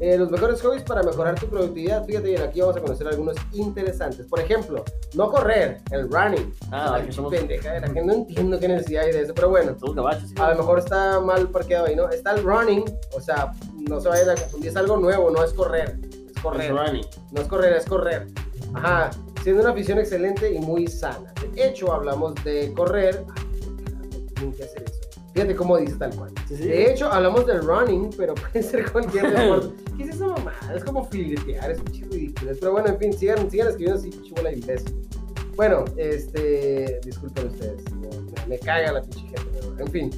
[0.00, 2.04] Eh, los mejores hobbies para mejorar tu productividad.
[2.06, 4.26] Fíjate, y aquí vamos a conocer algunos interesantes.
[4.26, 4.82] Por ejemplo,
[5.14, 6.52] no correr, el running.
[6.72, 9.50] Ah, Ay, aquí somos, pendeja, la que no entiendo qué necesidad hay de eso, pero
[9.50, 9.78] bueno.
[9.78, 10.30] somos gabachos.
[10.30, 10.34] ¿sí?
[10.38, 12.08] A lo mejor está mal parqueado ahí, ¿no?
[12.08, 13.52] Está el running, o sea,
[13.88, 15.98] no se vayan a confundir, es algo nuevo, no es correr,
[16.34, 16.62] es correr.
[16.62, 17.06] Es running.
[17.32, 18.26] No es correr, es correr.
[18.72, 19.10] Ajá,
[19.42, 21.34] siendo una afición excelente y muy sana.
[21.54, 23.24] De hecho, hablamos de correr.
[24.40, 25.00] Tienen que hacer eso.
[25.34, 26.30] Fíjate cómo dice tal cual.
[26.48, 26.64] Sí, sí.
[26.64, 29.68] De hecho, hablamos del running, pero puede ser cualquier deporte.
[29.96, 30.74] ¿Qué es esa mamada?
[30.74, 32.52] Es como filetear, es pinche ridículo.
[32.58, 34.94] Pero bueno, en fin, sigan, sigan escribiendo así, pinche bola de imbécil.
[35.56, 37.00] Bueno, este.
[37.04, 39.42] Disculpen ustedes, me, me- me caga la pinche gente.
[39.52, 40.10] pero En fin,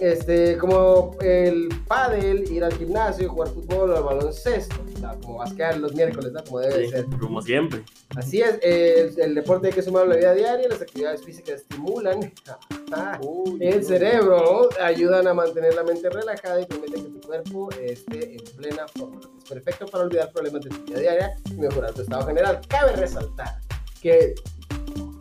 [0.00, 5.38] este, como el pádel, ir al gimnasio, jugar fútbol o al baloncesto, o sea, como
[5.38, 6.42] basquear los miércoles, ¿no?
[6.44, 7.06] Como debe de Sí, ser.
[7.20, 7.84] como siempre.
[8.16, 11.22] Así es, eh, el, el deporte hay que sumarlo a la vida diaria, las actividades
[11.22, 12.32] físicas estimulan
[13.60, 18.44] el cerebro, ayudan a mantener la mente relajada y permiten que tu cuerpo esté en
[18.56, 19.20] plena forma.
[19.38, 22.60] Es perfecto para olvidar problemas de tu vida diaria y mejorar tu estado general.
[22.68, 23.58] Cabe resaltar
[24.00, 24.34] que,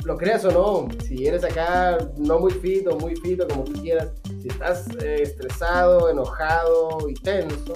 [0.05, 3.63] lo creas o no, si eres acá no muy fit o muy fit o como
[3.63, 7.73] tú quieras, si estás eh, estresado, enojado y tenso,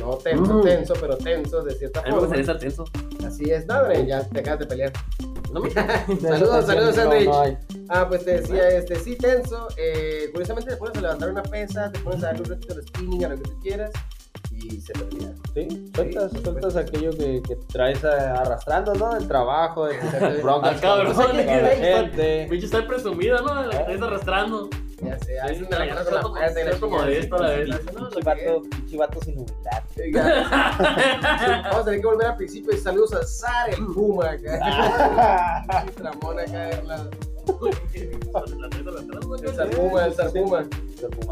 [0.00, 0.62] no tenso, Mm.
[0.62, 2.58] tenso, pero tenso de cierta A mí me gustaría forma.
[2.58, 3.26] estar tenso.
[3.26, 4.92] Así es, no, Bren, ya te acabas de pelear.
[5.52, 5.70] No me...
[6.20, 7.56] Saludos, saludos, hay.
[7.88, 9.68] Ah, pues te decía, este, sí, tenso.
[9.76, 12.82] Eh, curiosamente te pones a levantar una pesa, te pones a darle un ratito de
[12.82, 13.90] spinning, a lo que tú quieras,
[14.64, 15.34] y se te olvida.
[15.54, 16.76] Sí, sueltas, Sí, sueltas pues.
[16.76, 19.16] aquello que, que traes eh, arrastrando, ¿no?
[19.16, 20.10] El trabajo, de tus
[20.42, 22.46] broncas Al cabrón, con, con que- la que- gente.
[22.50, 23.54] Bicho está presumido, ¿no?
[23.66, 24.68] La que estás arrastrando.
[25.00, 26.50] Ya sé, a veces me la sé con la como- y la
[27.06, 27.68] de esto la vez.
[27.68, 29.82] sí, no, Pinche lo vato, que pinche vato sin humildad.
[31.64, 35.64] Vamos a tener que volver al principio y saludos a Sar, el Puma acá.
[35.86, 36.78] El Tramón acá, el
[39.44, 40.66] el Sarpuma, el Sarpuma.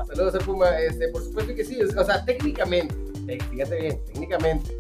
[0.07, 0.79] Saludos al Puma.
[0.81, 1.79] Este, por supuesto que sí.
[1.83, 3.16] O sea, técnicamente, te-
[3.51, 4.77] fíjate bien, técnicamente,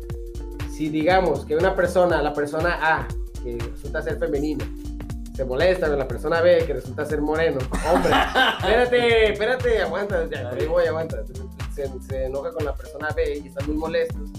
[0.75, 3.09] si digamos que una persona, la persona A,
[3.43, 4.65] que resulta ser femenina,
[5.35, 7.59] se molesta con la persona B, que resulta ser moreno,
[7.93, 8.11] hombre,
[8.61, 11.19] espérate, espérate, aguanta, ya, te voy, aguanta.
[11.75, 14.31] Se, se enoja con la persona B y están muy molestos.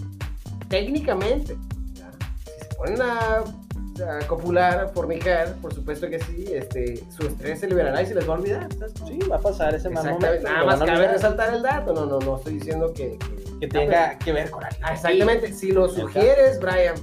[0.69, 1.55] Técnicamente,
[1.93, 2.11] ¿ya?
[2.45, 7.59] si se ponen a, a copular, a fornicar, por supuesto que sí, este, su estrés
[7.59, 8.67] se liberará y se les va a olvidar.
[8.73, 8.93] ¿sabes?
[9.07, 10.27] Sí, va a pasar ese mal momento.
[10.49, 13.17] nada más cabe resaltar el dato, no, no, no estoy diciendo que...
[13.17, 14.77] que- que tenga que ver con algo.
[14.83, 16.95] Ah, exactamente, si lo sugieres, Brian,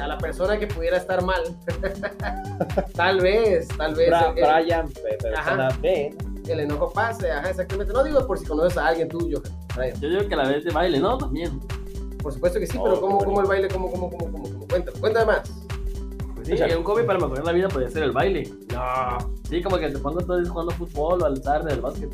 [0.00, 1.42] a la persona que pudiera estar mal,
[2.94, 5.78] tal vez, tal vez Bra- el, el- Brian, pe- persona Ajá.
[5.80, 6.14] B.
[6.48, 9.42] el enojo pase, ajá, exactamente, no digo por si conoces a alguien tuyo,
[9.76, 11.16] Brian, Yo digo que a la vez de baile, ¿no?
[11.18, 11.60] También.
[12.22, 14.42] por supuesto que sí, Oh, pero qué ¿cómo, cómo el baile, cómo, cómo, cómo, cómo,
[14.44, 14.66] cómo?
[14.68, 15.42] Cuéntame, cuéntame más.
[16.44, 18.48] Sí, un hobby para mejorar la vida podría ser el baile.
[18.72, 21.80] No, Sí, como que te pongo todo el día jugando fútbol o al zar del
[21.80, 22.08] básquet.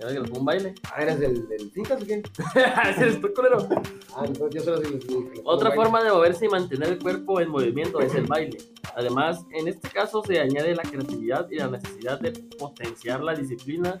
[0.00, 0.74] Ya ves que les pongo un baile.
[0.94, 2.22] ah, ¿eres del, del Fincas o qué?
[2.90, 3.68] Ese eres tú, culero.
[4.16, 6.98] Ah, entonces yo solo soy el- el- el- Otra forma de moverse y mantener el
[6.98, 8.56] cuerpo en movimiento es el baile.
[8.96, 13.98] Además, en este caso se añade la creatividad y la necesidad de potenciar la disciplina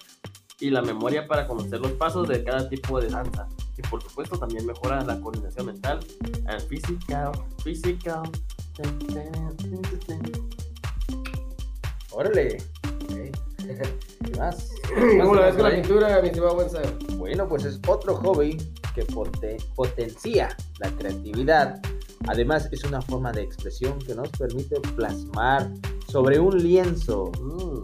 [0.58, 3.46] y la memoria para conocer los pasos de cada tipo de danza.
[3.76, 6.00] Y por supuesto también mejora la coordinación mental,
[6.48, 7.32] el physical,
[7.62, 8.22] physical.
[12.10, 12.58] Órale.
[14.24, 14.70] ¿Qué más?
[15.20, 16.66] ¿Cómo la ves con la pintura, mi estimado?
[17.16, 18.56] Bueno, pues es otro hobby
[18.94, 21.80] que pote- potencia la creatividad.
[22.28, 25.70] Además, es una forma de expresión que nos permite plasmar
[26.08, 27.80] sobre un lienzo Mm.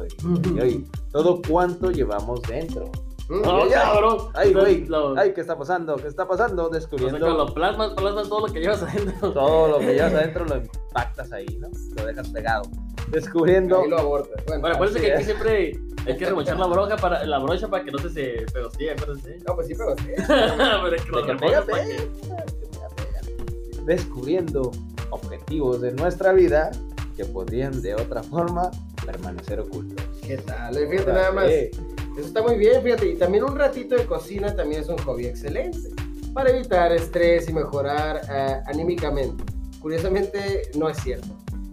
[0.00, 2.90] ay, ay, ay, todo cuanto llevamos dentro.
[3.30, 3.82] No, ya, ya.
[3.92, 4.18] cabrón.
[4.34, 4.88] Ay, güey.
[5.16, 5.96] Ay, ¿qué está pasando?
[5.96, 6.64] ¿Qué está pasando?
[6.66, 9.32] o sea, Descubriendo cuando lo plasmas, plasmas todo lo que llevas adentro.
[9.32, 11.68] todo lo que llevas adentro, lo impactas ahí, ¿no?
[11.96, 12.62] Lo dejas pegado.
[13.08, 14.44] Descubriendo Ahí lo abortas.
[14.46, 17.84] Bueno, Bueno, acuérdense que aquí siempre hay que remochar la brocha para, la brocha para
[17.84, 19.38] que no se se pegostille, acuérdense.
[19.46, 20.04] no, pues sí, pero sí.
[20.26, 22.08] Pero es que lo pega, para que-
[23.84, 24.70] descubriendo
[25.10, 26.70] objetivos de nuestra vida
[27.16, 28.70] que podrían de otra forma
[29.04, 30.04] permanecer ocultos.
[30.26, 30.74] ¿Qué tal?
[30.76, 31.44] Fíjate nada más.
[31.48, 31.70] Eh,
[32.16, 33.10] Eso está muy bien, fíjate.
[33.10, 35.90] Y también un ratito de cocina también es un hobby excelente.
[36.34, 39.44] Para evitar estrés y mejorar eh, anímicamente.
[39.80, 41.28] Curiosamente, no es cierto.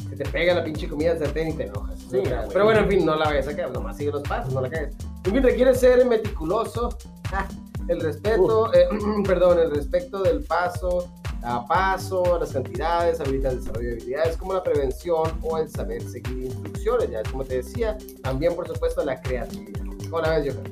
[0.10, 2.00] Que te pega la pinche comida al sartén y te enojas.
[2.00, 3.72] Sí, pero bueno, en fin, no la vayas a caer.
[3.72, 4.96] Nomás sigue los pasos, no la caes.
[5.26, 6.98] En fin, requiere ser meticuloso.
[7.34, 7.48] ah,
[7.88, 8.88] el respeto, eh,
[9.26, 11.10] perdón, el respeto del paso
[11.44, 16.02] a paso, las cantidades, habilita el desarrollo de habilidades como la prevención o el saber
[16.02, 17.10] seguir instrucciones.
[17.12, 19.87] Ya como te decía, también por supuesto la creatividad.
[20.10, 20.72] ¿Cómo la ves, Johan?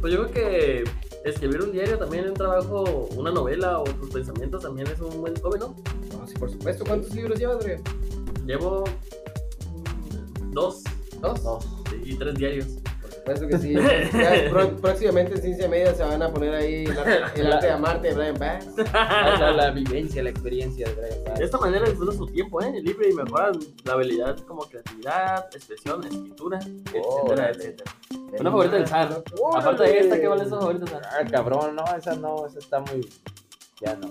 [0.00, 0.84] Pues yo creo que
[1.24, 5.34] escribir un diario también, un trabajo, una novela o tus pensamientos también es un buen
[5.40, 5.74] hobby, ¿no?
[6.12, 6.84] No, sí, por supuesto.
[6.84, 7.82] ¿Cuántos libros llevas, Adrián?
[8.46, 8.84] Llevo
[10.52, 10.82] Dos.
[11.20, 11.42] ¿Dos?
[11.42, 11.64] Dos.
[11.90, 12.66] Sí, y tres diarios.
[13.28, 13.74] Por supuesto que sí.
[13.74, 17.66] Ya pró- próximamente en Ciencia Media se van a poner ahí el arte, el arte
[17.66, 18.66] de amarte de Brian Bass.
[18.92, 21.38] La, la vivencia, la experiencia de Brian Bass.
[21.38, 22.72] De esta manera disfrutan su tiempo ¿eh?
[22.82, 27.50] libre y mejoran la habilidad como creatividad, expresión, escritura, etcétera, Órale.
[27.50, 27.90] etcétera.
[28.40, 29.22] Una favorita del SAR.
[29.40, 29.62] Órale.
[29.62, 31.02] Aparte de esta, ¿qué vale esa favorita del SAR?
[31.20, 33.08] Ah, cabrón, no, esa no, esa está muy.
[33.80, 34.08] Ya no.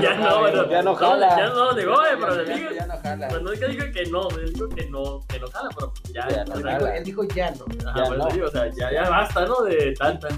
[0.00, 1.36] ya, no, bueno, ya no jala.
[1.36, 2.70] Ya no, digo, eh, pero le ya, digo.
[2.70, 3.26] ya no jala.
[3.28, 3.66] Pues no es que
[4.10, 6.96] no, él dijo que no, que no jala, pero ya, Ya o no sea, jala.
[6.96, 7.64] Él dijo ya no.
[7.88, 8.34] Ajá, Ya por eso no.
[8.34, 9.62] digo, o sea, ya, ya basta, ¿no?
[9.62, 10.28] De tanta.
[10.28, 10.36] Sí.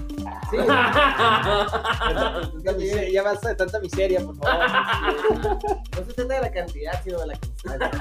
[3.13, 4.65] Ya, basta de tanta miseria, por favor.
[5.95, 7.91] No se trata de la cantidad, sino de la constancia.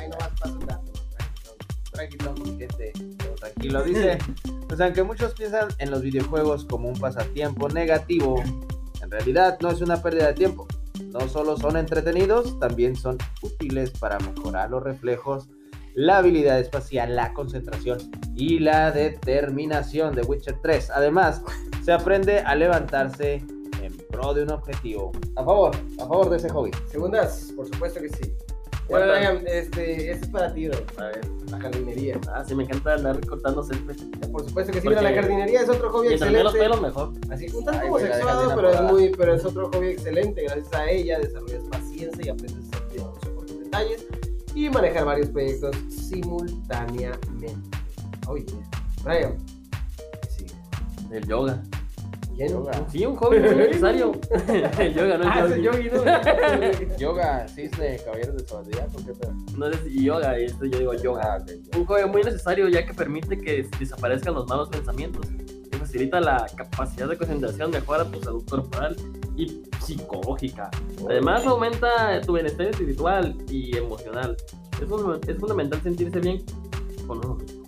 [0.00, 0.54] Ahí nomás pasa.
[1.92, 2.92] Tranquilo, mi gente.
[3.18, 4.18] todo Tranquilo, dice.
[4.72, 8.42] Pues aunque muchos piensan en los videojuegos como un pasatiempo negativo,
[9.02, 10.66] en realidad no es una pérdida de tiempo.
[11.12, 15.50] No solo son entretenidos, también son útiles para mejorar los reflejos,
[15.94, 17.98] la habilidad espacial, la concentración
[18.34, 20.88] y la determinación de Witcher 3.
[20.90, 21.42] Además,
[21.84, 23.44] se aprende a levantarse
[23.82, 25.12] en pro de un objetivo.
[25.36, 26.70] A favor, a favor de ese hobby.
[26.90, 28.34] Segundas, por supuesto que sí.
[28.98, 29.12] Bueno.
[29.12, 30.78] Brian, este, este es para ti, bro.
[30.98, 31.20] A ver.
[31.50, 32.18] La jardinería.
[32.32, 33.96] Ah, sí, me encanta andar cortando césped.
[34.30, 36.76] Por supuesto que sí, Porque- la jardinería es otro hobby Mientras menos excelente.
[36.78, 37.12] pelos, mejor.
[37.30, 40.42] Así, un tanto dejas bien pero es muy, pero es otro hobby excelente.
[40.42, 44.06] Gracias a ella desarrollas paciencia y aprendes a ser cuidadoso por los detalles
[44.54, 47.54] y manejar varios proyectos simultáneamente.
[48.28, 48.46] Oye,
[49.04, 49.36] Brian,
[50.22, 50.52] ¿qué sigue?
[51.10, 51.62] El yoga.
[52.36, 52.48] ¿Quién?
[52.50, 52.72] Yoga.
[52.90, 54.12] Sí, un hobby muy necesario.
[54.78, 55.84] el yoga, no Ah, el el yogi.
[55.84, 56.96] yogi, ¿no?
[56.98, 59.32] Yoga, cisne, caballeros de Zodiaco, ¿por qué pedo?
[59.56, 61.22] No es yoga, este yo digo yoga.
[61.24, 61.76] Ah, ok.
[61.78, 65.26] Un hobby muy necesario ya que permite que desaparezcan los malos pensamientos
[65.72, 68.96] y facilita la capacidad de concentración, mejora tu salud corporal
[69.36, 70.70] y psicológica.
[71.08, 74.36] Además aumenta tu bienestar espiritual y emocional.
[74.80, 76.42] Es, fun- es fundamental sentirse bien
[77.06, 77.62] con uno mismo.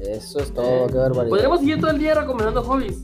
[0.00, 1.28] Eso es todo, qué barbaridad.
[1.30, 3.02] Podríamos seguir todo el día recomendando hobbies.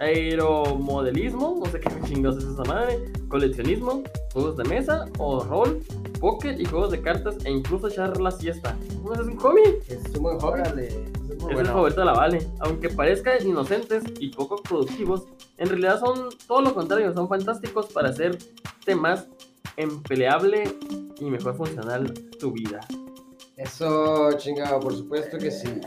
[0.00, 4.02] Aeromodelismo, no sé qué chingados es esa madre, coleccionismo,
[4.32, 5.80] juegos de mesa o rol,
[6.20, 8.76] póker y juegos de cartas e incluso echar la siesta.
[9.02, 9.62] ¿No es un hobby?
[9.88, 10.60] Es un buen hobby.
[10.60, 12.46] Órale, es muy Es el favorito de la Vale.
[12.60, 15.26] Aunque parezcan inocentes y poco productivos,
[15.58, 19.28] en realidad son todo lo contrario, son fantásticos para hacerte más
[19.76, 20.76] empleable
[21.20, 22.80] y mejor funcional tu vida.
[23.56, 25.80] Eso, chingado, por supuesto que sí.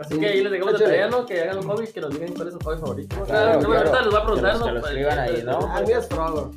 [0.00, 1.26] Así que ahí les dejamos de tarea, ¿no?
[1.26, 3.16] Que hagan los hobbies, que nos digan cuál es su hobby favorito.
[3.20, 4.04] Ah, Claro, No, no, ahorita claro.
[4.04, 4.64] les voy a preguntar, ¿no?
[4.66, 5.58] que los escriban ahí, ¿no?
[5.70, 6.50] Ah, mira, es Frodo.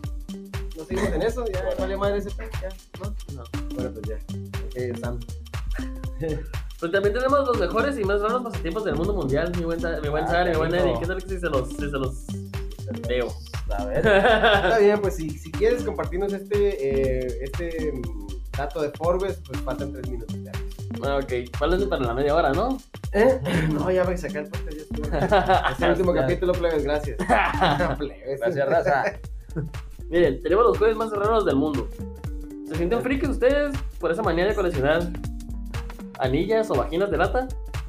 [0.77, 3.13] No seguimos en eso, ya vale madre ese pedo, ya, ¿no?
[3.36, 3.43] No.
[3.75, 4.91] Bueno, pues ya.
[4.91, 5.19] Ok, Sam.
[6.79, 10.10] Pues también tenemos los mejores y más raros pasatiempos del mundo mundial, mi buen, mi
[10.10, 10.75] buen Ah, Sara, mi buen.
[10.75, 10.99] Eddie.
[10.99, 12.25] ¿Qué tal que si se los, si se los
[13.08, 13.27] veo?
[13.69, 13.97] A ver.
[14.06, 18.27] Está bien, pues si, si quieres compartirnos este, eh, este mm,
[18.58, 20.51] dato de Forbes, pues faltan tres minutos ya.
[21.05, 22.77] Ah, ok, ¿cuál es para la media hora, no?
[23.11, 23.39] ¿Eh?
[23.71, 24.77] No, ya voy a sacar el podcast,
[25.11, 25.69] ya.
[25.71, 27.17] Es el último capítulo, plebes, gracias.
[27.97, 28.39] Plebes.
[28.39, 29.03] Gracias, raza.
[30.09, 31.87] Miren, tenemos los juegos más raros del mundo.
[32.67, 35.01] ¿Se sienten frikis ustedes por esa manía de coleccionar
[36.19, 37.47] anillas o vaginas de lata?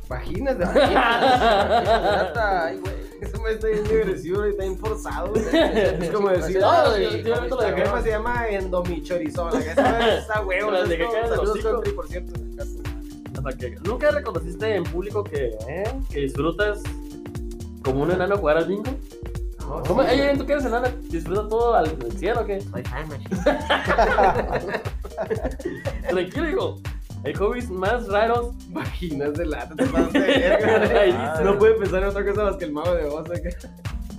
[0.08, 2.36] Vaginas de vaginas.
[2.36, 2.94] Ay, güey.
[3.20, 5.30] Eso me está bien agresivo y está bien forzado.
[5.30, 5.44] güey.
[5.52, 6.84] Es como decir, No,
[7.48, 9.54] lo la crema se llama endomichorizol.
[9.56, 10.72] Esa está huevo.
[10.72, 10.98] De
[11.28, 12.32] Saludos, country, por cierto.
[13.44, 16.82] Sea, que ¿Nunca reconociste en público que, eh, que disfrutas
[17.84, 18.84] como un enano jugar al bingo?
[19.60, 20.02] No, ¿Cómo?
[20.02, 20.08] sí.
[20.10, 20.88] Ey, ¿Tú que eres enano?
[21.10, 22.60] ¿Disfrutas todo al cielo o qué?
[22.60, 22.82] Soy.
[26.08, 26.80] Tranquilo, hijo.
[27.24, 28.54] Hay hobbies más raros.
[28.68, 31.00] Vaginas de lata, te de verga.
[31.00, 33.30] Ahí Ah, No puede pensar en otra cosa más que el mago de Oz.
[33.30, 33.48] acá.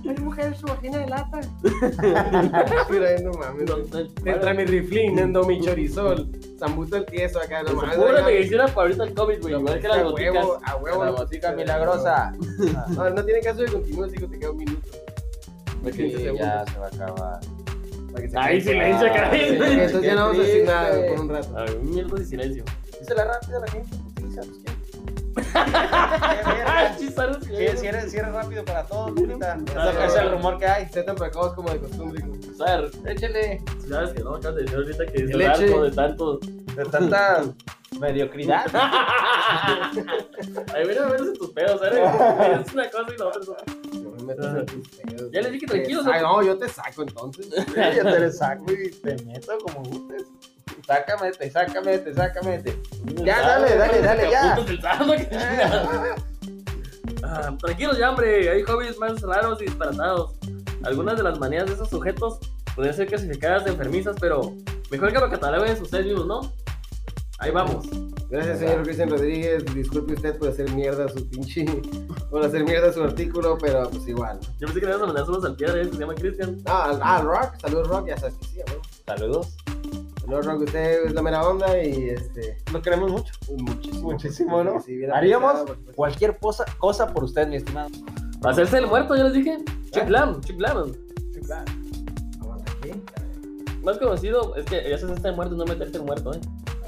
[0.08, 1.40] Ay, mujer, su vagina de lata.
[2.90, 3.70] Mira, no mames.
[4.24, 7.96] Entra mi riflín, endomichorizol, zambuto el tieso acá, no mames.
[7.96, 8.26] Pura acá.
[8.26, 9.54] medicina para ahorita el COVID, güey.
[9.54, 10.34] Igual que las A boticas.
[10.34, 11.04] huevo, a huevo.
[11.04, 12.32] La botica milagrosa.
[12.90, 14.88] No, no tiene caso de continuar, así que te queda un minuto.
[15.84, 15.92] Ya
[16.66, 17.40] se va a acabar.
[18.16, 19.48] Que Ay, silencio, Ah, caray.
[19.60, 21.58] Entonces ya no vamos a decir nada por un rato.
[21.58, 22.64] A ver, un minuto de silencio.
[22.98, 23.96] Dísela rápido a la gente.
[27.78, 29.58] Si eres rápido para todos, ahorita.
[29.76, 30.88] Ah, es el rumor que hay.
[30.88, 32.22] Se tan precoz como de costumbre.
[32.56, 33.62] Sar, Échale.
[33.88, 35.46] sabes que no, acabas de decir ahorita que es Leche.
[35.64, 36.38] harto de tanto.
[36.38, 37.44] De tanta
[38.00, 38.66] mediocridad.
[40.74, 42.66] Ay, mira, a ver tus pedos, ¿sabes?
[42.66, 43.64] Es una cosa y la otra es otra.
[44.02, 45.30] No me metas en tus pedos.
[45.32, 46.20] Ya les dije tranquilos, ¿no?
[46.20, 47.48] No, yo te saco entonces.
[47.48, 50.24] Yo te le saco y te meto como gustes.
[50.86, 52.58] Sácame, te sácame, te sácame.
[52.58, 52.76] te-
[53.24, 54.56] Ya, dale, dale, dale, ya.
[54.66, 56.14] Chingada.
[57.24, 60.34] Ah, Tranquilos ya, hombre, hay hobbies más raros y disparatados.
[60.84, 62.38] Algunas de las manías de esos sujetos
[62.74, 64.54] pueden ser clasificadas de enfermizas, pero
[64.90, 66.52] mejor que lo cataloguen ustedes mismos, ¿no?
[67.38, 67.86] Ahí vamos.
[68.30, 69.64] Gracias, señor Cristian Rodríguez.
[69.74, 71.64] Disculpe usted por hacer mierda su pinche.
[72.30, 74.38] por hacer mierda su artículo, pero pues igual.
[74.58, 75.84] Yo pensé que le ibas a mandar saludos al piedra, ¿eh?
[75.84, 76.56] se llama Cristian.
[76.66, 77.54] Ah, ah, Rock.
[77.60, 78.08] Saludos, Rock.
[78.08, 78.78] Ya sabes que sí, güey.
[79.06, 79.56] Saludos.
[80.26, 80.62] Saludos, Rock.
[80.62, 82.58] Usted es la mera onda y este.
[82.72, 83.32] Lo queremos mucho.
[83.58, 84.10] Muchísimo.
[84.10, 84.82] Muchísimo, ¿no?
[85.14, 87.88] Haríamos cualquier cosa, cosa por usted, mi estimado.
[88.42, 89.58] Hacerse el muerto, ya les dije.
[89.92, 90.92] Chip Lam, Chip Lam.
[92.40, 92.90] Aguanta aquí.
[93.84, 96.40] Más conocido, es que ya se está muerto, no meterte el muerto, ¿eh?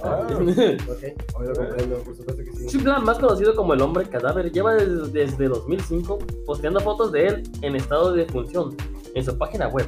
[0.02, 0.26] Ah.
[0.30, 2.66] Ok, hoy lo comprendo, por supuesto que sí.
[2.66, 7.26] Chip Lam, más conocido como el hombre cadáver, lleva desde, desde 2005 posteando fotos de
[7.28, 8.76] él en estado de función
[9.14, 9.86] en su página web.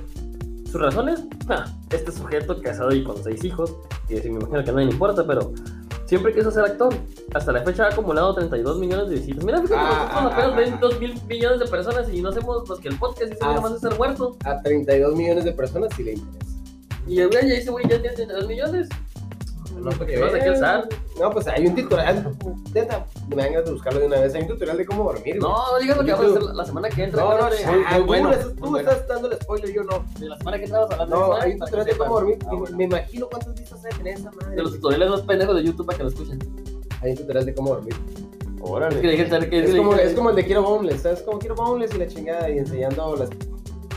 [0.71, 1.25] ¿Sus razones?
[1.91, 3.75] Este sujeto casado y con seis hijos,
[4.09, 5.53] sí me imagino que nadie le importa, pero
[6.07, 6.95] siempre quiso ser actor.
[7.35, 9.45] Hasta la fecha ha acumulado 32 millones de visitas.
[9.45, 10.79] Mira, fíjate, Ah, nosotros ah, apenas ah, ven ah.
[10.81, 13.61] 2 mil millones de personas y no hacemos más que el podcast y se Ah,
[13.61, 14.37] más de ser muerto.
[14.45, 16.57] A 32 millones de personas sí le interesa.
[17.09, 18.89] Y el güey ya dice, güey, ya tiene 32 millones.
[19.81, 20.89] No, porque ¿Qué vas a alzar?
[21.19, 22.37] No, pues hay un tutorial.
[22.75, 24.35] Neta, me dan ganas de buscarlo de una vez.
[24.35, 25.37] Hay un tutorial de cómo dormir.
[25.41, 27.23] No, no digas lo que vamos a hacer la semana que entra.
[27.23, 30.05] No, no, ah, tú, bueno, estás- tú estás dando el spoiler, yo no.
[30.19, 31.97] De la semana que entra vamos a hablar No, hay un para que tutorial de
[31.99, 32.39] cómo dormir.
[32.47, 32.77] Ah, Me- bueno.
[32.77, 34.57] Me imagino cuántas vistas hay tener esa madre.
[34.57, 36.39] De los tutoriales más pendejos de YouTube para que lo escuchen.
[37.03, 37.95] Hay un tutorial de cómo dormir.
[37.95, 38.97] Es que Órale.
[39.01, 41.23] dije, que- que- Es que- como, que- es como el de quiero boneless, ¿sabes?
[41.23, 43.31] Como quiero boneless y la chingada y enseñando las,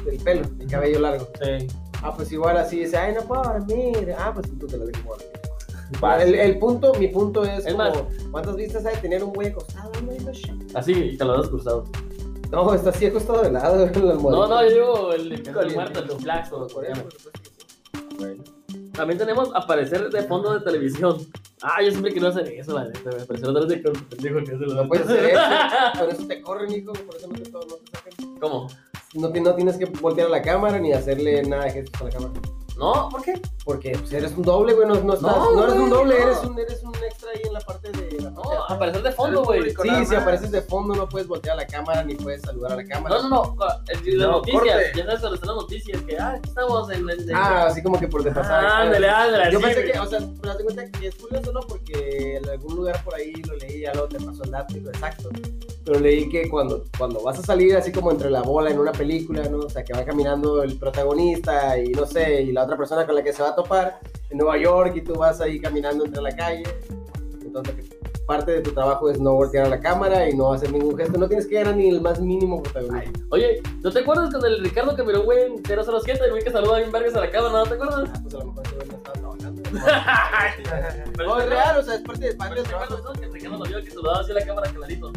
[0.10, 1.28] el pelo, el cabello largo.
[1.41, 1.67] Sí.
[2.02, 4.13] Ah, pues igual así dice, ay, no puedo dormir.
[4.17, 5.30] Ah, pues un tutorial de cómo dormir.
[6.21, 7.97] El, el punto, mi punto es, Es como, más-
[8.32, 9.91] ¿cuántas vistas hay de tener un güey acostado?
[10.73, 11.86] Así, y te lo das cruzado.
[12.51, 15.75] no, está así acostado de lado No, no, yo digo el de el Caliente.
[15.75, 17.03] muerto, el flax o Por eso, llama.
[17.03, 17.49] por supuesto que
[17.99, 18.15] sí.
[18.19, 18.43] Bueno.
[18.93, 21.17] También tenemos aparecer de fondo de televisión.
[21.63, 23.10] Ah, yo siempre quiero hacer eso, la neta.
[23.10, 25.41] Me pareció otra vez de que pendejo que se lo No puedes hacer eso.
[25.99, 26.93] Por eso te corren, hijo.
[26.93, 28.39] Por eso no te, no te sacan.
[28.39, 28.67] ¿Cómo?
[29.15, 32.10] No, no tienes que voltear a la cámara ni hacerle nada de gestos a la
[32.12, 32.34] cámara.
[32.77, 33.39] No, ¿por qué?
[33.63, 34.88] Porque pues, eres un doble, güey.
[34.88, 36.25] No, no, estás- No, no eres un doble, no.
[36.25, 39.43] eres, un, eres un extra ahí en la parte de la No, aparecer de fondo,
[39.43, 39.69] güey.
[39.69, 42.75] Sí, si apareces de fondo no puedes voltear a la cámara ni puedes saludar a
[42.77, 43.15] la cámara.
[43.21, 43.65] No, no, no.
[43.89, 44.81] el- Las No, noticias.
[44.95, 46.01] Ya sabes las noticias.
[46.01, 47.31] Que, ah, aquí estamos en el.
[47.36, 48.65] Ah, así como que por de pasar.
[48.65, 49.51] Ah, ándale, ándale.
[49.51, 49.91] Yo pensé güey.
[49.93, 51.59] que, o sea, pero de cuenta que es curioso, ¿no?
[51.62, 55.29] Porque en algún lugar por ahí lo leí, ya luego te pasó el dato exacto.
[55.86, 58.93] Pero leí que cuando, cuando vas a salir así como entre la bola en una
[58.93, 59.58] película, ¿no?
[59.60, 63.15] O sea, que va caminando el protagonista y no sé, y la otra persona con
[63.15, 66.22] la que se va a topar en Nueva York y tú vas ahí caminando entre
[66.22, 66.63] la calle.
[67.43, 67.76] Entonces,
[68.26, 71.17] parte de tu trabajo es no voltear a la cámara y no hacer ningún gesto.
[71.17, 73.13] No tienes que dar ni el más mínimo protagonismo.
[73.30, 76.19] Oye, ¿no te acuerdas con el Ricardo que miró, güey, en 007?
[76.24, 78.10] El güey que saluda bien vergas a la cámara, ¿no te acuerdas?
[78.13, 79.63] Ah, pues a lo mejor ese güey no estaba trabajando.
[81.17, 82.98] No, es real, o sea, es parte de parte del trabajo.
[83.13, 85.12] Que Ricardo lo vio que saludaba así a la cámara clarito.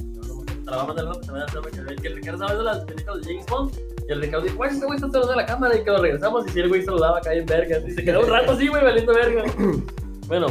[0.66, 3.46] Trabajaba de lado, también hacía que que el Ricardo sabe de las películas de James
[3.46, 3.72] Bond.
[4.08, 5.76] Y el Ricardo dijo, güey, este güey está saludando a la cámara.
[5.76, 7.82] Y que lo regresamos y si el güey saludaba acá en vergas.
[7.86, 9.44] Y se quedó un rato así, güey, valiendo verga.
[10.26, 10.48] Bueno,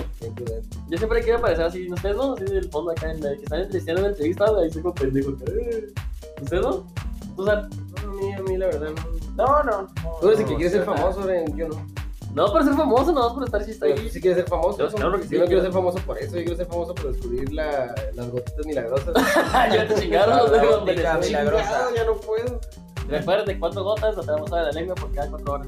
[0.88, 2.34] yo siempre quiero aparecer así, ¿no ustedes no?
[2.36, 4.96] Así del fondo acá, en la, que están entrevistando en la entrevista, ahí soy como
[4.96, 5.32] pendejo.
[5.48, 5.94] eh.
[6.42, 6.88] ¿Ustedes no?
[7.36, 7.66] ¿Tú sabes?
[7.76, 8.92] No, a mí, a mí la verdad
[9.36, 9.46] no.
[9.46, 9.88] No, no.
[10.22, 11.86] Tú eres el que quiere ser famoso, Ren, yo no.
[12.36, 14.10] No, por ser famoso, no, por estar chiste ahí.
[14.10, 14.78] sí quieres ser famoso.
[14.78, 16.94] Yo claro que sí, Yo no quiero ser famoso por eso, yo quiero ser famoso
[16.94, 19.16] por descubrir la, las gotitas milagrosas.
[19.74, 22.60] ya te chingaron los dedos, ya no puedo.
[23.08, 25.68] Recuerden, cuatro gotas, nos tenemos a la lengua por cada cuatro horas.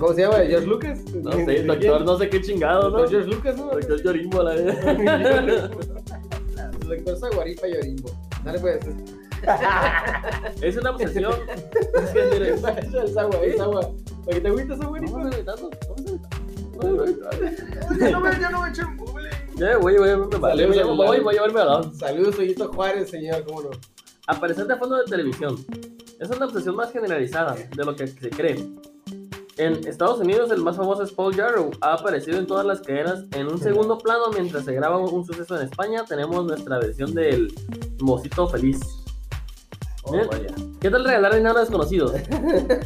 [0.00, 0.38] ¿Cómo se llama?
[0.38, 1.04] ¿George Lucas?
[1.14, 2.98] No sé, doctor, no sé qué chingado, ¿no?
[2.98, 3.66] Doctor George Lucas, ¿no?
[3.66, 5.70] Doctor Yorimbo, la verdad.
[6.80, 8.10] Doctor Zaguaripa Yorimbo.
[8.44, 8.80] Dale pues.
[10.60, 11.34] Es una obsesión.
[11.94, 13.90] Es que, Es el agua, es agua.
[14.30, 15.70] ¿Para que te agüitas, gritando, no me estoy gritando.
[17.98, 19.30] Ya no me, ya no me bullying.
[19.56, 23.62] Ya, güey, güey, me vale, voy, a llevarme a la Saludos, Ollito Juárez, señor, cómo
[23.62, 23.70] no.
[24.28, 25.56] Aparecer de fondo de televisión.
[26.20, 28.64] Es una obsesión más generalizada de lo que se cree.
[29.56, 31.72] En Estados Unidos, el más famoso es Paul Jarrow.
[31.80, 35.58] Ha aparecido en todas las cadenas en un segundo plano mientras se graba un suceso
[35.58, 36.04] en España.
[36.08, 37.52] Tenemos nuestra versión del
[37.98, 38.99] Mocito Feliz.
[40.04, 40.48] Oh, vaya.
[40.80, 42.12] ¿Qué tal regalar dinero a desconocidos?
[42.14, 42.22] Yo,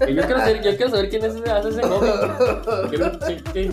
[0.01, 1.81] quiero saber, yo quiero saber quién es ese, hace ese
[2.91, 3.71] que-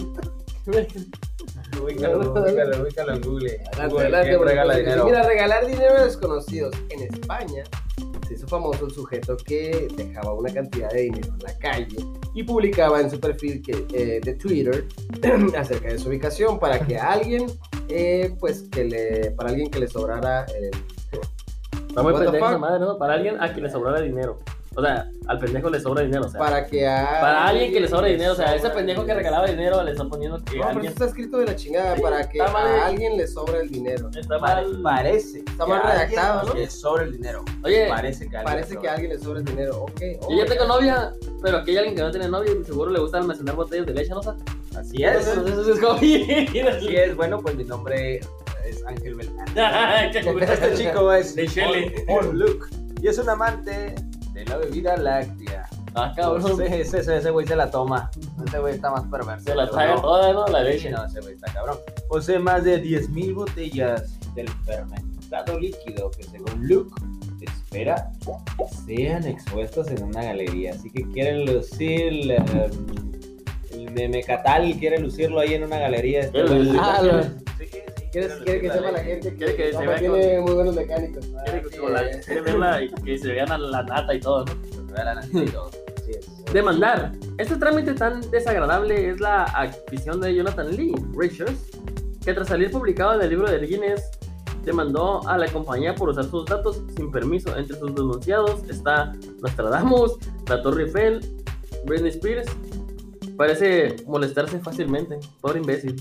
[1.82, 3.60] Ubícalo, ubícalo, ubícalo en Google.
[3.74, 5.06] Adelante, Google, adelante, ¿quién porque- regala porque, dinero?
[5.06, 7.64] Mira, regalar dinero a desconocidos en España
[8.28, 11.98] se hizo famoso el sujeto que dejaba una cantidad de dinero en la calle
[12.36, 14.86] y publicaba en su perfil que, eh, de Twitter
[15.58, 17.48] acerca de su ubicación para que alguien,
[17.90, 20.70] eh, pues, que le, para alguien que le sobrara el...
[21.92, 22.98] Está muy pendeja esa madre, ¿no?
[22.98, 24.40] Para alguien a quien le sobrara dinero.
[24.74, 26.26] O sea, al pendejo le sobra dinero.
[26.26, 28.32] O sea, para, Para que a alguien que le sobra dinero.
[28.32, 31.06] O sea, ese pendejo que regalaba dinero le está poniendo que No, pero eso está
[31.08, 32.56] escrito de la chingada, Sí, para que mal.
[32.56, 34.10] a alguien le sobra el dinero.
[34.18, 34.80] está mal.
[34.82, 35.40] parece.
[35.40, 36.54] Está que mal redactado, ¿no?
[36.54, 37.44] Le sobra el dinero.
[37.66, 39.82] Oye, Parece que Parece le que a alguien le sobra el dinero.
[39.82, 40.02] Ok.
[40.22, 41.12] oh yo ya tengo novia,
[41.42, 43.94] pero aquí hay alguien que no tiene novia y seguro le gusta almacenar botellas de
[43.94, 44.24] leche, ¿no?
[44.24, 44.42] sabes?
[44.78, 45.28] Así es.
[45.28, 45.94] Entonces, eso es como...
[46.70, 47.14] Así es.
[47.18, 48.22] Bueno, pues mi nombre
[48.72, 49.48] es Ángel Beltrán.
[50.42, 51.94] Este chico es De Shelley.
[52.34, 52.68] Luke
[53.02, 53.96] y es un amante
[54.34, 55.68] de la bebida láctea.
[55.94, 56.62] Ah, cabrón.
[56.62, 58.10] Ese, ese, güey se la toma.
[58.48, 59.44] Ese güey está más perverso.
[59.46, 60.02] Se la traga no.
[60.02, 60.48] toda, ¿no?
[60.48, 60.90] La Sí, leche.
[60.92, 61.78] no, ese güey está cabrón.
[62.08, 66.94] Posee más de 10.000 botellas del fermentado líquido que según Luke
[67.42, 68.10] espera
[68.86, 70.72] sean expuestos en una galería.
[70.76, 72.70] Así que quiere lucir eh,
[73.74, 76.22] el memecatal, quiere lucirlo ahí en una galería.
[76.22, 76.40] Este
[76.80, 77.80] Ah, lo- Sí, sí,
[78.12, 81.26] ¿Quieres, quiere que sepa la gente que que se vea tiene muy buenos mecánicos.
[81.46, 84.46] Quiere que, Ah, la- quiere verla y que se vean a la nata y todo,
[84.46, 84.54] ¿no?
[85.24, 85.70] Sí, todo.
[85.98, 86.46] Así es.
[86.54, 87.14] Demandar.
[87.38, 91.70] Este trámite tan desagradable es la adquisición de Jonathan Lee Richards,
[92.26, 94.10] que tras salir publicado en el libro del Guinness,
[94.66, 97.56] demandó a la compañía por usar sus datos sin permiso.
[97.58, 100.18] Entre sus denunciados está Nostradamus,
[100.50, 101.22] la Torre Eiffel,
[101.86, 102.48] Britney Spears.
[103.38, 105.96] Parece molestarse fácilmente, pobre imbécil.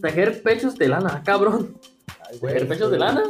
[0.00, 1.76] Tejer pechos de lana, cabrón.
[2.40, 3.22] ¿Tejer pechos de lana?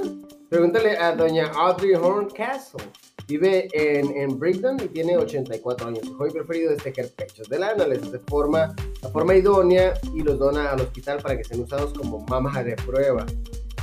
[0.49, 2.85] Pregúntale a doña Audrey Horncastle.
[3.27, 6.01] Vive en, en Brighton y tiene 84 años.
[6.05, 7.87] Su hobby preferido es tejer pechos de lana.
[7.87, 11.95] Les hace forma, la forma idónea y los dona al hospital para que sean usados
[11.95, 13.25] como mamas de prueba.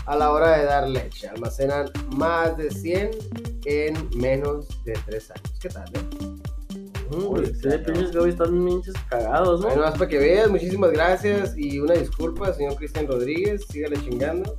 [0.05, 3.11] A la hora de dar leche, almacenan más de 100
[3.65, 5.59] en menos de 3 años.
[5.59, 6.38] ¿Qué tal, eh?
[7.11, 9.67] Uy, sí, pinches hobbies están pinches cagados, ¿no?
[9.67, 14.57] Bueno, más para que veas, muchísimas gracias y una disculpa, señor Cristian Rodríguez, sígale chingando.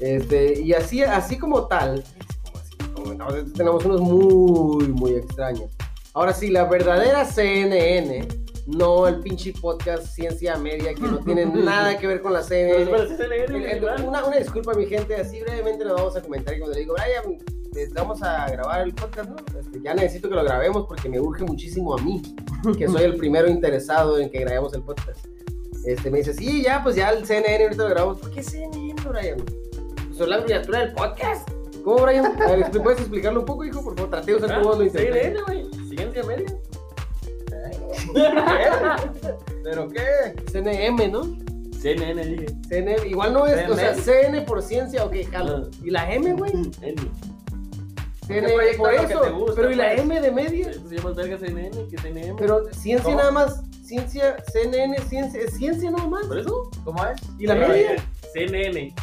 [0.00, 2.02] Este, y así, así como tal,
[2.44, 2.76] como así,
[3.16, 5.70] como tenemos unos muy, muy extraños.
[6.14, 8.26] Ahora sí, la verdadera CNN,
[8.66, 12.82] no el pinche podcast Ciencia Media que no tiene nada que ver con la CNN.
[12.82, 14.04] igual.
[14.06, 16.94] una, una disculpa, mi gente, así brevemente nos vamos a comentar y cuando le digo,
[16.94, 17.38] Brian,
[17.74, 19.36] les vamos a grabar el podcast, ¿no?
[19.58, 22.22] Este, ya necesito que lo grabemos porque me urge muchísimo a mí,
[22.78, 25.26] que soy el primero interesado en que grabemos el podcast.
[25.84, 28.18] Este, me dice, sí, ya, pues ya el CNN ahorita lo grabamos.
[28.20, 29.36] ¿Por qué CNN, Brian?
[30.08, 31.48] Pues es la abreviatura del podcast.
[31.84, 32.40] ¿Cómo, Brian?
[32.40, 33.82] A ver, ¿me ¿puedes explicarlo un poco, hijo?
[33.82, 34.88] Por favor, traté de usar Ah, tu voz, lo.
[34.90, 35.66] CNN, güey.
[35.88, 36.46] Ciencia media.
[39.64, 40.34] ¿Pero qué?
[40.50, 41.22] CNM, ¿no?
[41.80, 42.46] CNN, dije.
[42.68, 44.38] CNN, igual no es, o sea, CNN.
[44.38, 45.56] CN por ciencia, ok, jalo.
[45.56, 45.70] Ah.
[45.82, 46.52] ¿Y la M, güey?
[46.80, 46.94] N.
[48.26, 49.20] CNN, proyecto por que eso.
[49.20, 50.00] te gusta, pero ¿y la pues?
[50.00, 50.70] M de media?
[50.70, 52.34] Esto se llama verga CNN, que CNN.
[52.38, 53.16] Pero ciencia ¿Cómo?
[53.18, 56.26] nada más, ciencia, CNN, ciencia, es ciencia nada más.
[56.26, 56.70] ¿Por eso?
[56.84, 57.20] ¿Cómo es?
[57.38, 57.96] ¿Y la Eh, media?
[58.32, 58.94] CNN.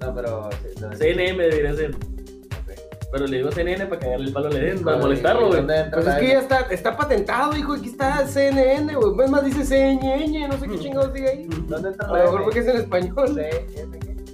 [0.00, 0.48] No, pero.
[0.80, 1.90] no, CNM debería ser.
[1.94, 2.78] Ok.
[3.10, 5.66] Pero le digo CNN para cagarle el palo a Eden, para ¿Y molestarlo, güey.
[5.66, 9.24] Pues es que ya está, está patentado, hijo, aquí está CNN, güey.
[9.24, 11.48] Es más, dice CNN, no sé qué chingados diga ahí.
[11.66, 12.44] ¿Dónde entra A la lo mejor M?
[12.44, 13.40] porque es en español.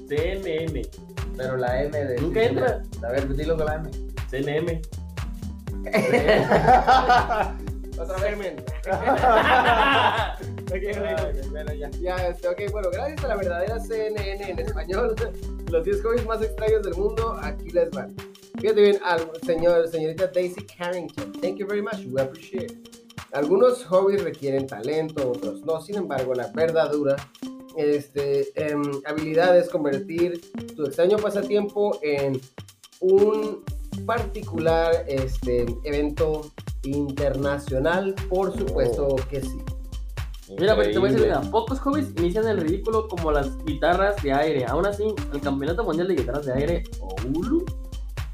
[0.09, 0.83] CNN.
[1.37, 2.21] Pero la M de.
[2.21, 2.83] Nunca entra.
[3.07, 3.91] A ver, dilo con la M.
[4.35, 4.83] CNM.
[7.99, 8.31] Otra vez.
[8.31, 8.57] Semen.
[10.65, 11.51] Ok, ok.
[11.51, 11.91] Bueno, ya.
[12.01, 15.15] Ya, este, ok, bueno, gracias a la verdadera CNN en español,
[15.71, 18.17] los 10 hobbies más extraños del mundo, aquí les van.
[18.61, 23.05] Fíjate bien, al señor, señorita Daisy Carrington, thank you very much, we appreciate it.
[23.33, 27.17] Algunos hobbies requieren talento, otros no, sin embargo, la verdadera
[27.77, 30.41] este, em, habilidad es convertir
[30.75, 32.41] tu extraño pasatiempo en
[33.01, 33.63] un
[34.07, 39.59] particular este, evento internacional, por supuesto que sí.
[40.59, 44.23] Mira, pues te voy a decir, mira, pocos hobbies inician el ridículo como las guitarras
[44.23, 44.67] de aire.
[44.67, 47.65] Aún así, el Campeonato Mundial de Guitarras de Aire, Oulu,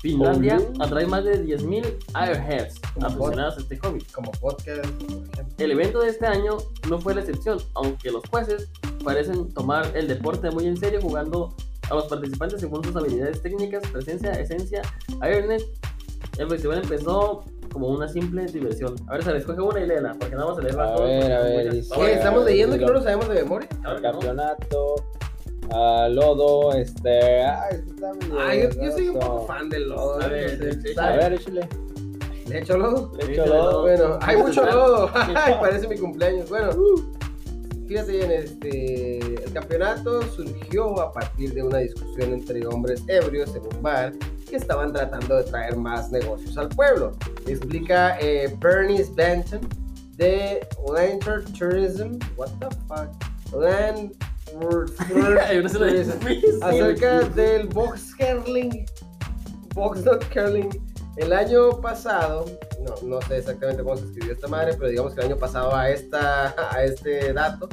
[0.00, 0.82] Finlandia, Oulu.
[0.82, 4.04] atrae más de 10.000 airheads aficionados a este hobby.
[4.12, 5.54] Como podcast, por ejemplo.
[5.58, 6.58] El evento de este año
[6.88, 8.68] no fue la excepción, aunque los jueces
[9.04, 11.54] parecen tomar el deporte muy en serio jugando
[11.90, 14.82] a los participantes según sus habilidades técnicas, presencia, esencia,
[15.16, 15.62] Ironnet.
[16.38, 18.94] El festival empezó como una simple diversión.
[19.08, 21.08] A ver, se les escoge una y léela, porque no vamos a leerla A todas,
[21.08, 22.12] ver, a ver, dice- ¿Qué?
[22.14, 23.68] ¿Estamos leyendo que no lo sabemos de memoria?
[23.82, 24.02] claro no.
[24.02, 24.94] Campeonato.
[25.72, 27.42] ah, lodo, este.
[27.44, 30.20] Ay, esto está Ay, yo, yo soy un poco fan del lodo.
[30.22, 30.92] A ver, sí.
[30.98, 31.68] A ver, échale.
[32.48, 33.12] ¿Le echo lodo?
[33.16, 33.62] Le echo lodo.
[33.70, 33.82] lodo.
[33.82, 35.10] Bueno, hay mucho lodo.
[35.14, 36.48] Ay, parece mi cumpleaños.
[36.48, 36.70] Bueno,
[37.90, 43.62] fíjate bien, este, el campeonato surgió a partir de una discusión entre hombres ebrios en
[43.62, 44.12] un bar
[44.48, 47.10] que estaban tratando de traer más negocios al pueblo.
[47.48, 49.68] Explica eh, Bernice Benton
[50.14, 52.16] de Lantern Tourism.
[52.36, 53.10] What the fuck?
[53.60, 54.14] Land.
[56.62, 58.86] Acerca del box curling,
[59.74, 60.68] box not curling.
[61.16, 62.46] El año pasado,
[62.84, 65.74] no, no sé exactamente cómo se escribió esta madre, pero digamos que el año pasado
[65.74, 67.68] a, esta, a este dato,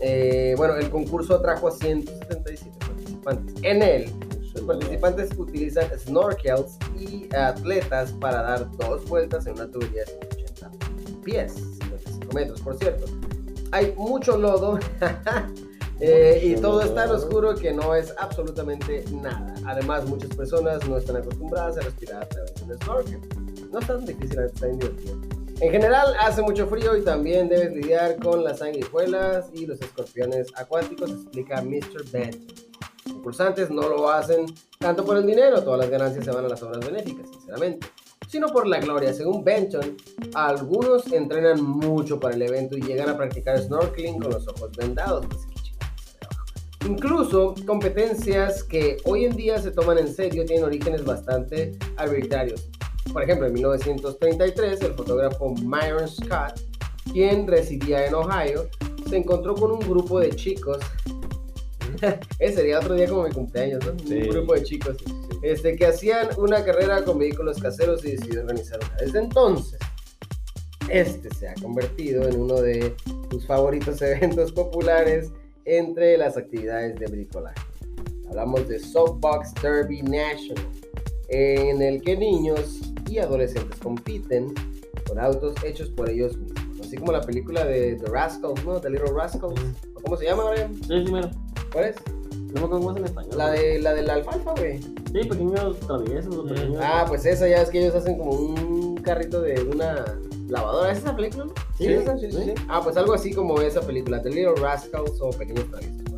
[0.00, 3.54] eh, bueno, el concurso atrajo a 177 participantes.
[3.62, 4.12] En él,
[4.54, 10.70] los participantes utilizan snorkels y atletas para dar dos vueltas en una tubería de 180
[11.22, 13.06] pies, 55 metros, por cierto.
[13.72, 14.78] Hay mucho lodo
[16.00, 19.54] eh, y todo es tan oscuro que no es absolutamente nada.
[19.66, 23.20] Además, muchas personas no están acostumbradas a respirar a través de un snorkel.
[23.70, 25.20] No es tan difícil, está bien divertido.
[25.60, 30.48] En general hace mucho frío y también debes lidiar con las sanguijuelas y los escorpiones
[30.56, 32.10] acuáticos, explica Mr.
[32.10, 32.46] Benton.
[33.04, 34.46] Los concursantes no lo hacen
[34.78, 37.86] tanto por el dinero, todas las ganancias se van a las obras benéficas, sinceramente,
[38.26, 39.12] sino por la gloria.
[39.12, 39.96] Según Benton,
[40.34, 45.26] algunos entrenan mucho para el evento y llegan a practicar snorkeling con los ojos vendados.
[45.26, 45.46] Pues.
[46.88, 52.70] Incluso competencias que hoy en día se toman en serio tienen orígenes bastante arbitrarios.
[53.12, 56.60] Por ejemplo, en 1933, el fotógrafo Myron Scott,
[57.12, 58.68] quien residía en Ohio,
[59.08, 60.78] se encontró con un grupo de chicos.
[62.38, 63.98] Ese sería otro día como mi cumpleaños, ¿no?
[63.98, 64.14] Sí.
[64.14, 64.96] Un grupo de chicos
[65.42, 68.96] este, que hacían una carrera con vehículos caseros y decidió organizar una.
[68.96, 69.78] Desde entonces,
[70.88, 72.94] este se ha convertido en uno de
[73.30, 75.30] sus favoritos eventos populares
[75.64, 77.60] entre las actividades de bricolaje.
[78.28, 80.64] Hablamos de Soapbox Derby National,
[81.30, 84.52] en el que niños y adolescentes compiten
[85.06, 86.60] con autos hechos por ellos mismos.
[86.80, 88.80] Así como la película de The Rascals, ¿no?
[88.80, 89.60] The Little Rascals.
[89.94, 90.74] ¿O ¿Cómo se llama, Brian?
[90.74, 91.30] Sí, sí, mira.
[91.72, 91.96] ¿Cuál es?
[92.52, 93.38] No me acuerdo cómo es en español.
[93.38, 94.80] La de la, de la alfalfa, güey.
[94.80, 96.78] Sí, pequeños traviesos, pequeños.
[96.82, 100.18] Ah, pues esa ya es que ellos hacen como un carrito de una
[100.48, 100.90] lavadora.
[100.90, 101.46] ¿Es esa película?
[101.78, 102.18] Sí, esa?
[102.18, 102.54] sí, sí.
[102.68, 106.09] Ah, pues algo así como esa película, The Little Rascals o Pequeños Traviesos.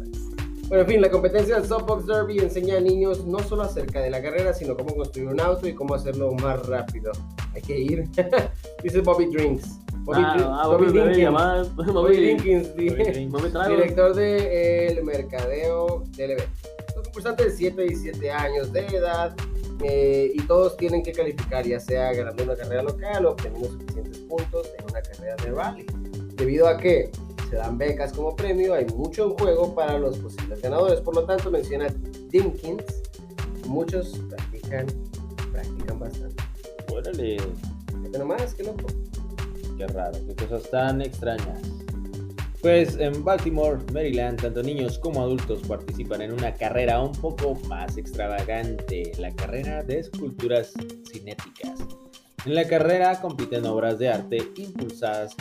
[0.73, 4.09] Bueno, en fin, la competencia del Softbox Derby enseña a niños no solo acerca de
[4.09, 7.13] la carrera, sino cómo construir un auto y cómo hacerlo más rápido.
[7.55, 8.09] Hay que ir.
[8.83, 9.81] Dice Bobby Drinks.
[9.99, 11.11] Bobby, ah, ah, Bobby Bobby.
[11.11, 11.77] Dinkins.
[11.77, 13.33] Bobby Bobby Dinkins, di- Bobby Drinks.
[13.33, 13.77] Bobby Trago.
[13.77, 16.53] director del mercadeo del evento.
[16.97, 19.37] Los concursantes de 7 y 7 años de edad
[19.85, 24.21] eh, y todos tienen que calificar, ya sea ganando una carrera local o obteniendo suficientes
[24.21, 25.85] puntos en una carrera de rally.
[26.37, 27.11] Debido a que
[27.53, 31.03] se dan becas como premio, hay mucho en juego para los posibles ganadores.
[31.03, 31.87] Por lo tanto, menciona
[32.31, 33.03] Dinkins,
[33.67, 34.87] muchos practican,
[35.53, 36.43] practican bastante.
[36.91, 37.37] Órale,
[37.89, 38.87] Fíjate nomás, qué loco.
[39.77, 41.61] qué raro, qué cosas tan extrañas.
[42.63, 47.99] Pues en Baltimore, Maryland, tanto niños como adultos participan en una carrera un poco más
[47.99, 50.73] extravagante, la carrera de esculturas
[51.13, 51.81] cinéticas.
[52.47, 55.37] En la carrera compiten obras de arte impulsadas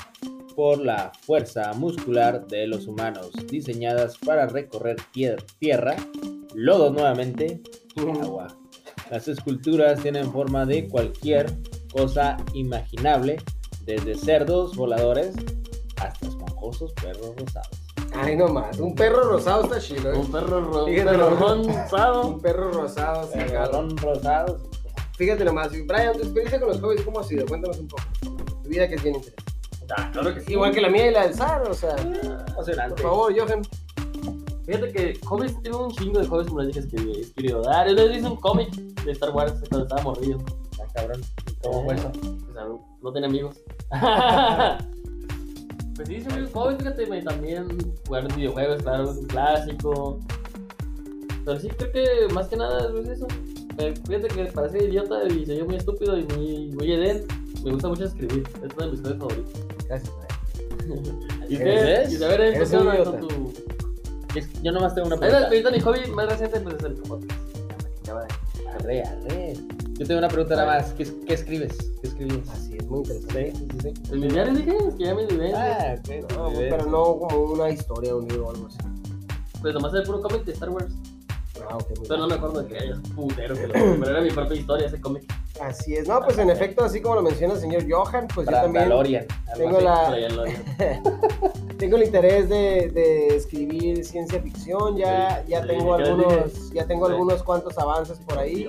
[0.61, 5.95] por la fuerza muscular de los humanos, diseñadas para recorrer tier- tierra,
[6.53, 7.59] lodo nuevamente
[7.95, 8.45] y agua.
[9.09, 11.51] Las esculturas tienen forma de cualquier
[11.91, 13.37] cosa imaginable,
[13.85, 15.33] desde cerdos voladores
[15.99, 17.79] hasta esponjosos perros rosados.
[18.13, 20.13] Ay, nomás, un perro rosado está chido.
[20.13, 20.15] ¿eh?
[20.15, 21.91] Un perro ro- Fíjate perro nomás.
[21.91, 22.27] rosado.
[22.27, 23.95] Un perro rosado, sí, cabrón.
[23.95, 24.61] Perrón rosados.
[25.17, 27.47] Fíjate nomás, y Brian, tu experiencia con los hobbies, ¿cómo ha sido?
[27.47, 28.03] Cuéntanos un poco.
[28.61, 29.50] Tu vida que es bien interesante.
[29.97, 30.53] Ah, claro que sí.
[30.53, 33.01] Igual que la mía y la del Zar, o sea, Emocionante.
[33.01, 33.61] por favor, Johan.
[34.65, 37.87] Fíjate que hobbies, tengo un chingo de les dije que he querido dar.
[37.87, 40.37] Yo les hice un cómic de Star Wars cuando estaba morrido.
[40.79, 41.21] Ah, cabrón.
[41.63, 42.11] ¿Cómo fue eso?
[42.49, 43.57] O sea, no, no tenía amigos.
[45.95, 47.67] pues sí, hice varios hobbies, fíjate, me- también
[48.07, 50.19] jugar videojuegos, claro, es un clásico.
[51.43, 53.27] Pero sí, creo que más que nada es eso.
[53.77, 57.25] Eh, Fíjate que parece idiota y se yo muy estúpido y muy, muy edén.
[57.63, 59.53] Me gusta mucho escribir, es uno de mis hobbies favoritos.
[59.87, 60.13] Gracias.
[61.49, 62.07] ¿Y qué?
[62.09, 63.53] Y a ver, ¿qué onda con tu...?
[64.35, 65.45] Es- Yo nomás tengo una pregunta.
[65.47, 67.39] ahorita mi hobby más reciente pues, es el podcast.
[68.73, 69.53] Arre, arre.
[69.97, 70.93] Yo tengo una pregunta nada más.
[70.93, 71.77] ¿Qué, qué escribes?
[72.01, 72.49] ¿Qué escribes?
[72.49, 73.51] Así es, muy interesante.
[73.53, 74.13] Sí, sí, sí.
[74.13, 75.59] En mis diarios dije, es que ya me vivencias.
[75.61, 76.31] Ah, ok.
[76.37, 78.77] No, pero no como una historia, un libro o algo así.
[79.61, 80.91] Pues nomás el puro cómic de Star Wars.
[81.69, 84.21] Ah, ok, muy Pero no me acuerdo de que haya putero que lo Pero era
[84.21, 85.23] mi propia historia ese cómic.
[85.61, 88.53] Así es, no, pues en efecto, así como lo menciona el señor Johan, pues yo
[88.53, 88.89] también
[89.57, 90.15] tengo la-
[91.77, 96.85] tengo el interés de, de escribir ciencia ficción, ya, Sí, ya sí, tengo algunos, ya
[96.87, 97.11] tengo Sí.
[97.13, 98.67] algunos cuantos avances por ahí.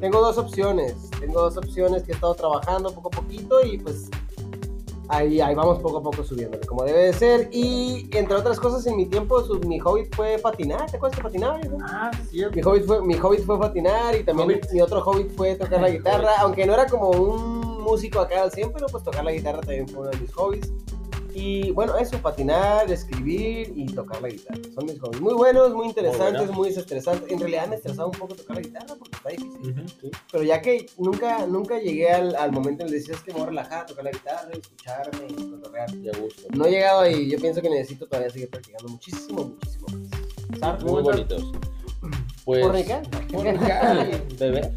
[0.00, 4.10] Tengo dos opciones, tengo dos opciones que he estado trabajando poco a poquito y pues
[5.08, 7.48] ahí, ahí vamos poco a poco subiéndole, como debe de ser.
[7.52, 11.22] Y entre otras cosas, en mi tiempo, su- mi hobby fue patinar, ¿te acuerdas que
[11.22, 11.58] patinaba?
[11.58, 11.78] viejo?
[11.82, 12.56] Ah, sí, cierto.
[12.56, 14.70] Mi hobby fue, mi hobby fue patinar y también Hobbit.
[14.72, 18.50] mi otro hobby fue tocar la guitarra, aunque no era como un músico acá al
[18.50, 20.72] 100, pero pues tocar la guitarra también fue uno de mis hobbies.
[21.34, 24.60] Y bueno, eso, patinar, escribir y tocar la guitarra.
[24.72, 25.20] Son mis hobbies.
[25.20, 26.52] Muy buenos, muy interesantes, bueno.
[26.52, 27.30] muy desestresantes.
[27.30, 29.70] En realidad me estresaba un poco tocar la guitarra porque está difícil.
[29.72, 30.10] Ujú, sí.
[30.30, 33.38] Pero ya que nunca, nunca llegué al, al momento en el que decías que me
[33.40, 35.90] voy a relajar, tocar la guitarra, escucharme y cotorrear.
[35.90, 36.42] De gusto.
[36.54, 37.28] No he llegado ahí.
[37.28, 39.86] Yo pienso que necesito todavía seguir practicando muchísimo, muchísimo
[40.60, 40.84] más.
[40.84, 41.52] Muy bonitos.
[42.44, 42.62] Pues.
[42.62, 43.02] ¿Fornicar?
[43.30, 44.06] Fornicar,
[44.38, 44.72] beber.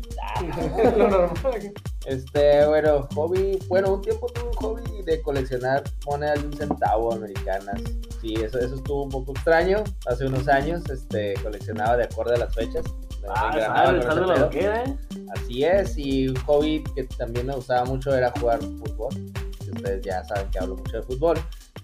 [0.97, 1.73] Lo normal.
[2.05, 7.13] Este, bueno, hobby, bueno, un tiempo tuve un hobby de coleccionar monedas de un centavo
[7.13, 7.81] americanas.
[8.21, 9.83] Sí, eso, eso estuvo un poco extraño.
[10.05, 12.83] Hace unos años, este, coleccionaba de acuerdo a las fechas.
[13.29, 14.37] Ah, sale ese la pedo.
[14.37, 14.97] loquera, ¿eh?
[15.35, 19.13] Así es, y un hobby que también me gustaba mucho era jugar fútbol.
[19.63, 21.37] que Ustedes ya saben que hablo mucho de fútbol.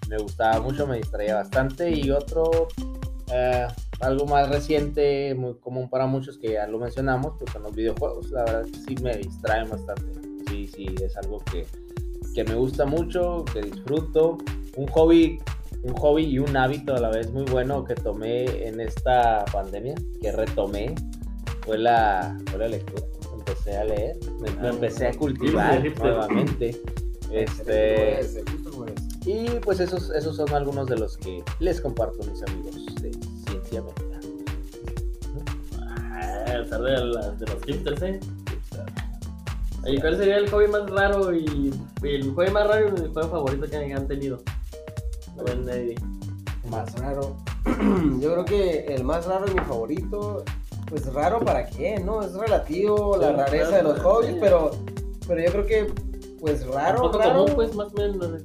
[0.08, 1.90] Me gustaba mucho, me distraía bastante.
[1.90, 2.68] Y otro,
[3.30, 3.66] eh,
[4.00, 8.30] algo más reciente, muy común para muchos que ya lo mencionamos, pues son los videojuegos.
[8.30, 10.04] La verdad es que sí me distraen bastante.
[10.48, 11.66] Sí, sí, es algo que,
[12.34, 14.38] que me gusta mucho, que disfruto.
[14.76, 15.38] Un hobby,
[15.82, 19.94] un hobby y un hábito a la vez muy bueno que tomé en esta pandemia,
[20.20, 20.94] que retomé,
[21.64, 23.02] fue la, fue la lectura.
[23.32, 26.80] Empecé a leer, me, Ah, empecé a cultivar nuevamente.
[27.32, 28.20] Este,
[29.26, 32.93] y pues esos, esos son algunos de los que les comparto mis amigos
[33.82, 34.20] Médica.
[35.80, 36.44] Ah,
[36.78, 38.20] de, las- de los hipsters, ¿eh?
[40.00, 41.72] ¿cuál sería el hobby más raro y,
[42.02, 44.40] y el hobby más raro y el juego favorito que han tenido?
[46.70, 47.36] Más raro.
[48.20, 50.44] Yo creo que el más raro y mi favorito,
[50.88, 52.22] pues raro para qué, ¿no?
[52.22, 54.02] Es relativo la rareza claro, de los sí.
[54.02, 54.70] hobbies, pero,
[55.26, 55.92] pero yo creo que,
[56.40, 57.32] pues raro, raro.
[57.44, 58.42] común, pues, más o menos.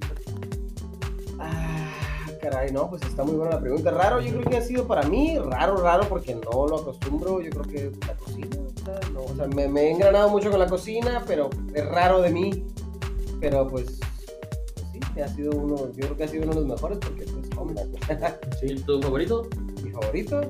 [2.50, 3.92] Caray, no, pues está muy buena la pregunta.
[3.92, 7.42] Raro, yo creo que ha sido para mí raro, raro, porque no lo acostumbro.
[7.42, 10.50] Yo creo que la cocina, o sea, no, o sea, me, me he engranado mucho
[10.50, 12.66] con la cocina, pero es raro de mí.
[13.40, 16.70] Pero pues, pues sí, ha sido uno, yo creo que ha sido uno de los
[16.70, 17.84] mejores, porque pues, hombre,
[18.64, 19.48] ¿Y tu favorito?
[19.84, 20.42] mi favorito,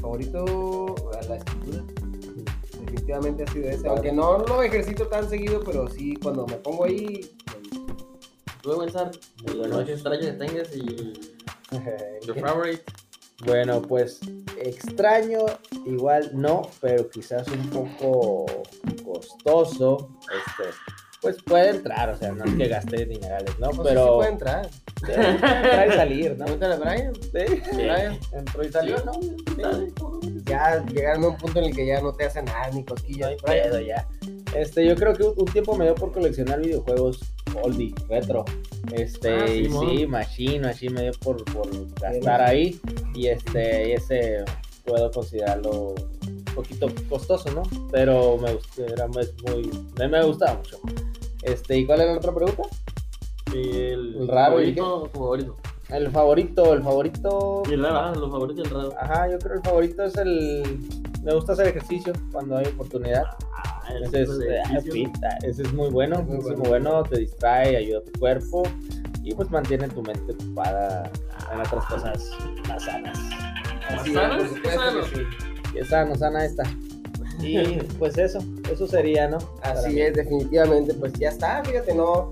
[0.00, 0.94] favorito,
[1.28, 1.82] la escritura.
[2.80, 6.84] Definitivamente ha sido ese, aunque no lo ejercito tan seguido, pero sí, cuando me pongo
[6.84, 7.20] ahí,
[8.64, 8.86] Muy
[9.52, 9.76] el bueno.
[9.78, 11.12] más extraño que tengas y
[12.26, 12.82] your favorite.
[13.44, 14.20] Bueno, pues
[14.58, 15.40] extraño,
[15.86, 18.46] igual no, pero quizás un poco
[19.04, 20.08] costoso.
[20.22, 20.70] Este,
[21.20, 23.70] pues puede entrar, o sea, no es que gasté dinerales, ¿no?
[23.70, 24.68] pues, sí pero puede entrar.
[25.04, 26.44] Sí, entrar y salir, ¿no?
[26.46, 27.14] Pregúntale a Brian.
[27.14, 28.18] Sí, Brian.
[28.32, 29.12] entró y salió, ¿no?
[30.44, 32.86] Ya llegaron a un punto en el que ya no te hacen nada ni No
[32.86, 33.28] cosquillas.
[33.30, 33.62] hay Brian.
[33.70, 34.08] pedo ya.
[34.54, 38.44] Este, yo creo que un tiempo me dio por coleccionar videojuegos oldie, retro.
[38.92, 39.96] Este, Ah, y Simón.
[39.96, 41.68] sí, machine, machine me dio por, por
[42.00, 42.78] gastar ahí.
[43.14, 44.44] Y este, y ese
[44.84, 45.94] puedo considerarlo
[46.26, 47.62] un poquito costoso, ¿no?
[47.90, 50.78] Pero me gustó, era muy, me, me gustaba mucho.
[51.42, 52.62] Este, ¿y cuál era la otra pregunta?
[53.54, 55.56] El El raro, ¿y favorito, tu favorito.
[55.90, 57.62] El favorito, el favorito.
[57.68, 58.92] Y el raro, ah, los favoritos y el raro.
[58.98, 60.78] Ajá, yo creo el favorito es el.
[61.22, 63.24] Me gusta hacer ejercicio cuando hay oportunidad.
[63.52, 66.58] Ah, el Ese es, eh, pita, ese es muy bueno, Muy ese es bueno.
[66.58, 68.62] muy bueno, te distrae, ayuda a tu cuerpo
[69.22, 71.10] y pues mantiene tu mente ocupada
[71.52, 72.30] en otras cosas
[72.68, 73.18] más sanas.
[73.88, 74.48] Así es, ¿Sanas?
[74.48, 75.28] supuesto ¿Sano?
[75.72, 76.62] Que sano, sana esta.
[77.40, 78.38] Y pues eso,
[78.70, 79.38] eso sería, ¿no?
[79.62, 80.94] Así es, definitivamente.
[80.94, 82.30] Pues ya está, fíjate, no,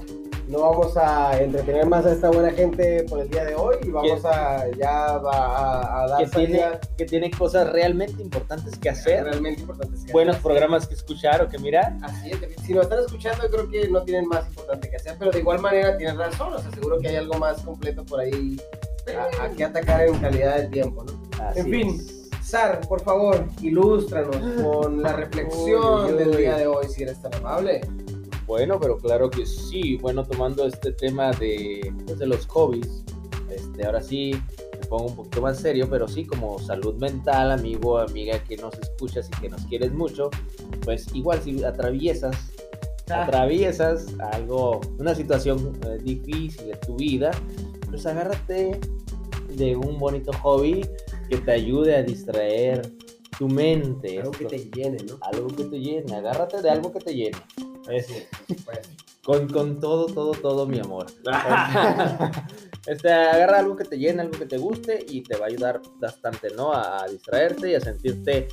[0.52, 3.88] no vamos a entretener más a esta buena gente por el día de hoy y
[3.90, 6.62] vamos a ya a, a dar Que tiene,
[6.98, 10.04] que tiene cosas realmente importantes que hacer, realmente importantes.
[10.04, 10.44] que buenos hacer.
[10.44, 11.96] programas que escuchar o que mirar.
[12.02, 15.30] Así es, si nos están escuchando, creo que no tienen más importante que hacer, pero
[15.30, 18.60] de igual manera tienen razón, o sea, seguro que hay algo más completo por ahí
[19.40, 21.12] a, a que atacar en calidad de tiempo, ¿no?
[21.42, 21.88] Así En fin.
[21.98, 22.18] es.
[22.42, 27.22] Sar, por favor, ilústranos con la reflexión Uy, uy, del día de hoy, si eres
[27.22, 27.80] tan amable.
[28.52, 29.96] Bueno, pero claro que sí.
[29.96, 33.02] Bueno, tomando este tema de, pues, de los hobbies,
[33.50, 34.32] este, ahora sí
[34.78, 38.74] me pongo un poquito más serio, pero sí como salud mental, amigo, amiga que nos
[38.78, 40.28] escuchas y que nos quieres mucho,
[40.84, 42.36] pues igual si atraviesas,
[43.08, 43.24] Ah.
[43.24, 47.30] atraviesas algo, una situación eh, difícil en tu vida,
[47.88, 48.78] pues agárrate
[49.48, 50.86] de un bonito hobby
[51.30, 52.82] que te ayude a distraer
[53.38, 54.18] tu mente.
[54.18, 55.16] Algo que Esto- te llene, ¿no?
[55.22, 57.38] algo que te llene, agárrate de algo que te llene.
[57.84, 58.06] Pues,
[59.24, 61.06] Con, con todo, todo, todo mi amor.
[62.84, 65.80] Este, agarra algo que te llene, algo que te guste y te va a ayudar
[66.00, 66.72] bastante, ¿no?
[66.72, 68.48] A, a distraerte y a sentirte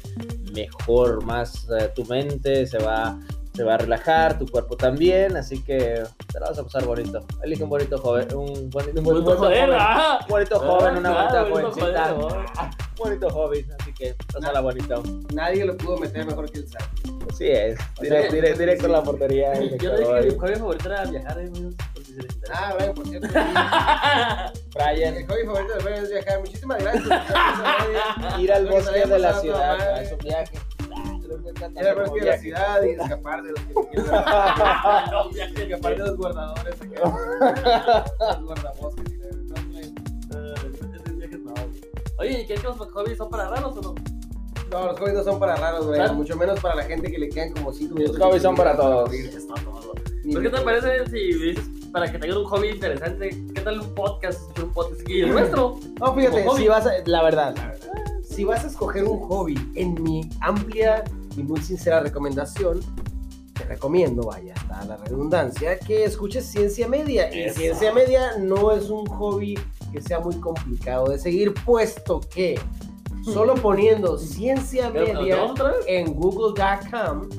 [0.53, 3.19] mejor, más eh, tu mente se va,
[3.59, 6.01] se va a relajar, tu cuerpo también, así que
[6.31, 7.25] te la vas a pasar bonito.
[7.43, 10.19] Elige un bonito joven, un bonito, un Bonito bonito joder, joven, ah.
[10.21, 12.45] un bonito joven, una Claro, bonita bonito jovencita, joder,
[12.95, 15.03] bonito joven, así que pásala bonito.
[15.33, 16.83] nadie lo pudo meter mejor que el Sar.
[17.29, 19.53] Así es, directo, directo, directo a la portería.
[19.55, 21.75] Yo le dije que mi hobby favorito era viajar, eh, amigos.
[22.53, 23.27] Ah, bueno, por cierto.
[23.27, 23.33] sí.
[24.73, 26.39] Brian, El hobby favorito de Brian es viajar.
[26.39, 28.39] Muchísimas gracias.
[28.39, 30.57] ir al bosque de la ciudad, es un viaje.
[31.31, 36.81] Ah, lo que la ciudad y escapar de los que me escapar de los guardadores
[36.81, 38.05] acá.
[38.19, 39.19] Los guardabosques.
[39.19, 39.81] la-
[40.31, 40.55] Eh.
[42.17, 43.95] Oye, ¿y qué que los hobbies son para raros o no?
[44.71, 45.97] No, los hobbies no son para raros, güey.
[45.99, 46.13] ¿Claro?
[46.15, 48.17] Mucho menos para la gente que le quedan como 5 minutos.
[48.19, 49.09] Los hobbies son para todos.
[49.11, 53.95] ¿Pero qué te parece si dices, para que tengas un hobby interesante, qué tal un
[53.95, 54.41] podcast?
[54.59, 55.79] Un podcast y el nuestro.
[55.99, 57.55] No, fíjate, si vas a, la verdad,
[58.21, 61.03] si vas a escoger un hobby, en mi amplia
[61.39, 62.79] y muy sincera recomendación,
[63.53, 67.33] te recomiendo, vaya, hasta la redundancia, que escuches Ciencia Media.
[67.33, 67.49] Y.
[67.49, 69.57] Ciencia Media no es un hobby
[69.91, 72.59] que sea muy complicado de seguir, puesto que
[73.23, 75.53] solo poniendo Ciencia Pero, ¿pero Media
[75.87, 77.29] en google.com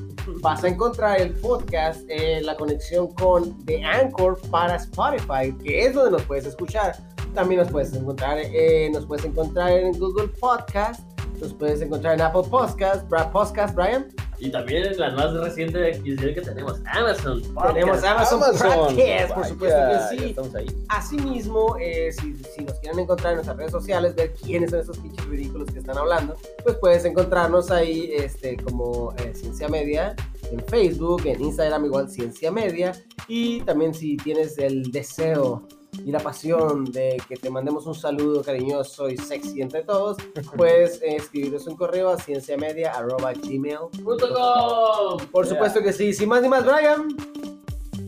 [0.41, 5.93] vas a encontrar el podcast, eh, la conexión con The Anchor para Spotify, que es
[5.93, 6.95] donde nos puedes escuchar.
[7.33, 11.01] También nos puedes encontrar, eh, nos puedes encontrar en Google Podcast,
[11.41, 14.07] nos puedes encontrar en Apple Podcast, Bra Podcast, Brian.
[14.37, 17.41] Y también es la más reciente adquisición que tenemos, Amazon.
[17.53, 17.73] Podcast.
[17.73, 20.29] Tenemos Amazon, Podcast, por supuesto que sí.
[20.29, 20.67] Estamos ahí.
[20.89, 24.97] Asimismo, eh, si, si nos quieren encontrar en nuestras redes sociales, ver quiénes son esos
[24.99, 30.15] pinches ridículos que están hablando, pues puedes encontrarnos ahí este, como eh, Ciencia Media
[30.51, 32.93] en Facebook, en Instagram igual Ciencia Media.
[33.27, 35.67] Y también si tienes el deseo
[36.05, 40.17] y la pasión de que te mandemos un saludo cariñoso y sexy entre todos,
[40.55, 43.77] puedes eh, escribirnos un correo a cienciamedia.gmail.
[44.03, 45.27] Punto com.
[45.27, 46.13] Por supuesto que sí.
[46.13, 47.07] Sin más ni más, Brian.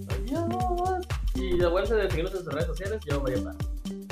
[0.10, 1.06] Adiós.
[1.36, 3.56] Y de vuelta de seguirnos en sus redes sociales, yo voy a parar.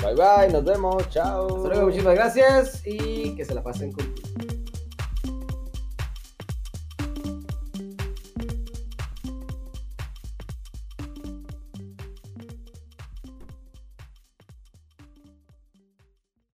[0.02, 1.46] Bye bye, nos vemos, chao.
[1.56, 4.04] Hasta luego, muchísimas gracias y que se la pasen con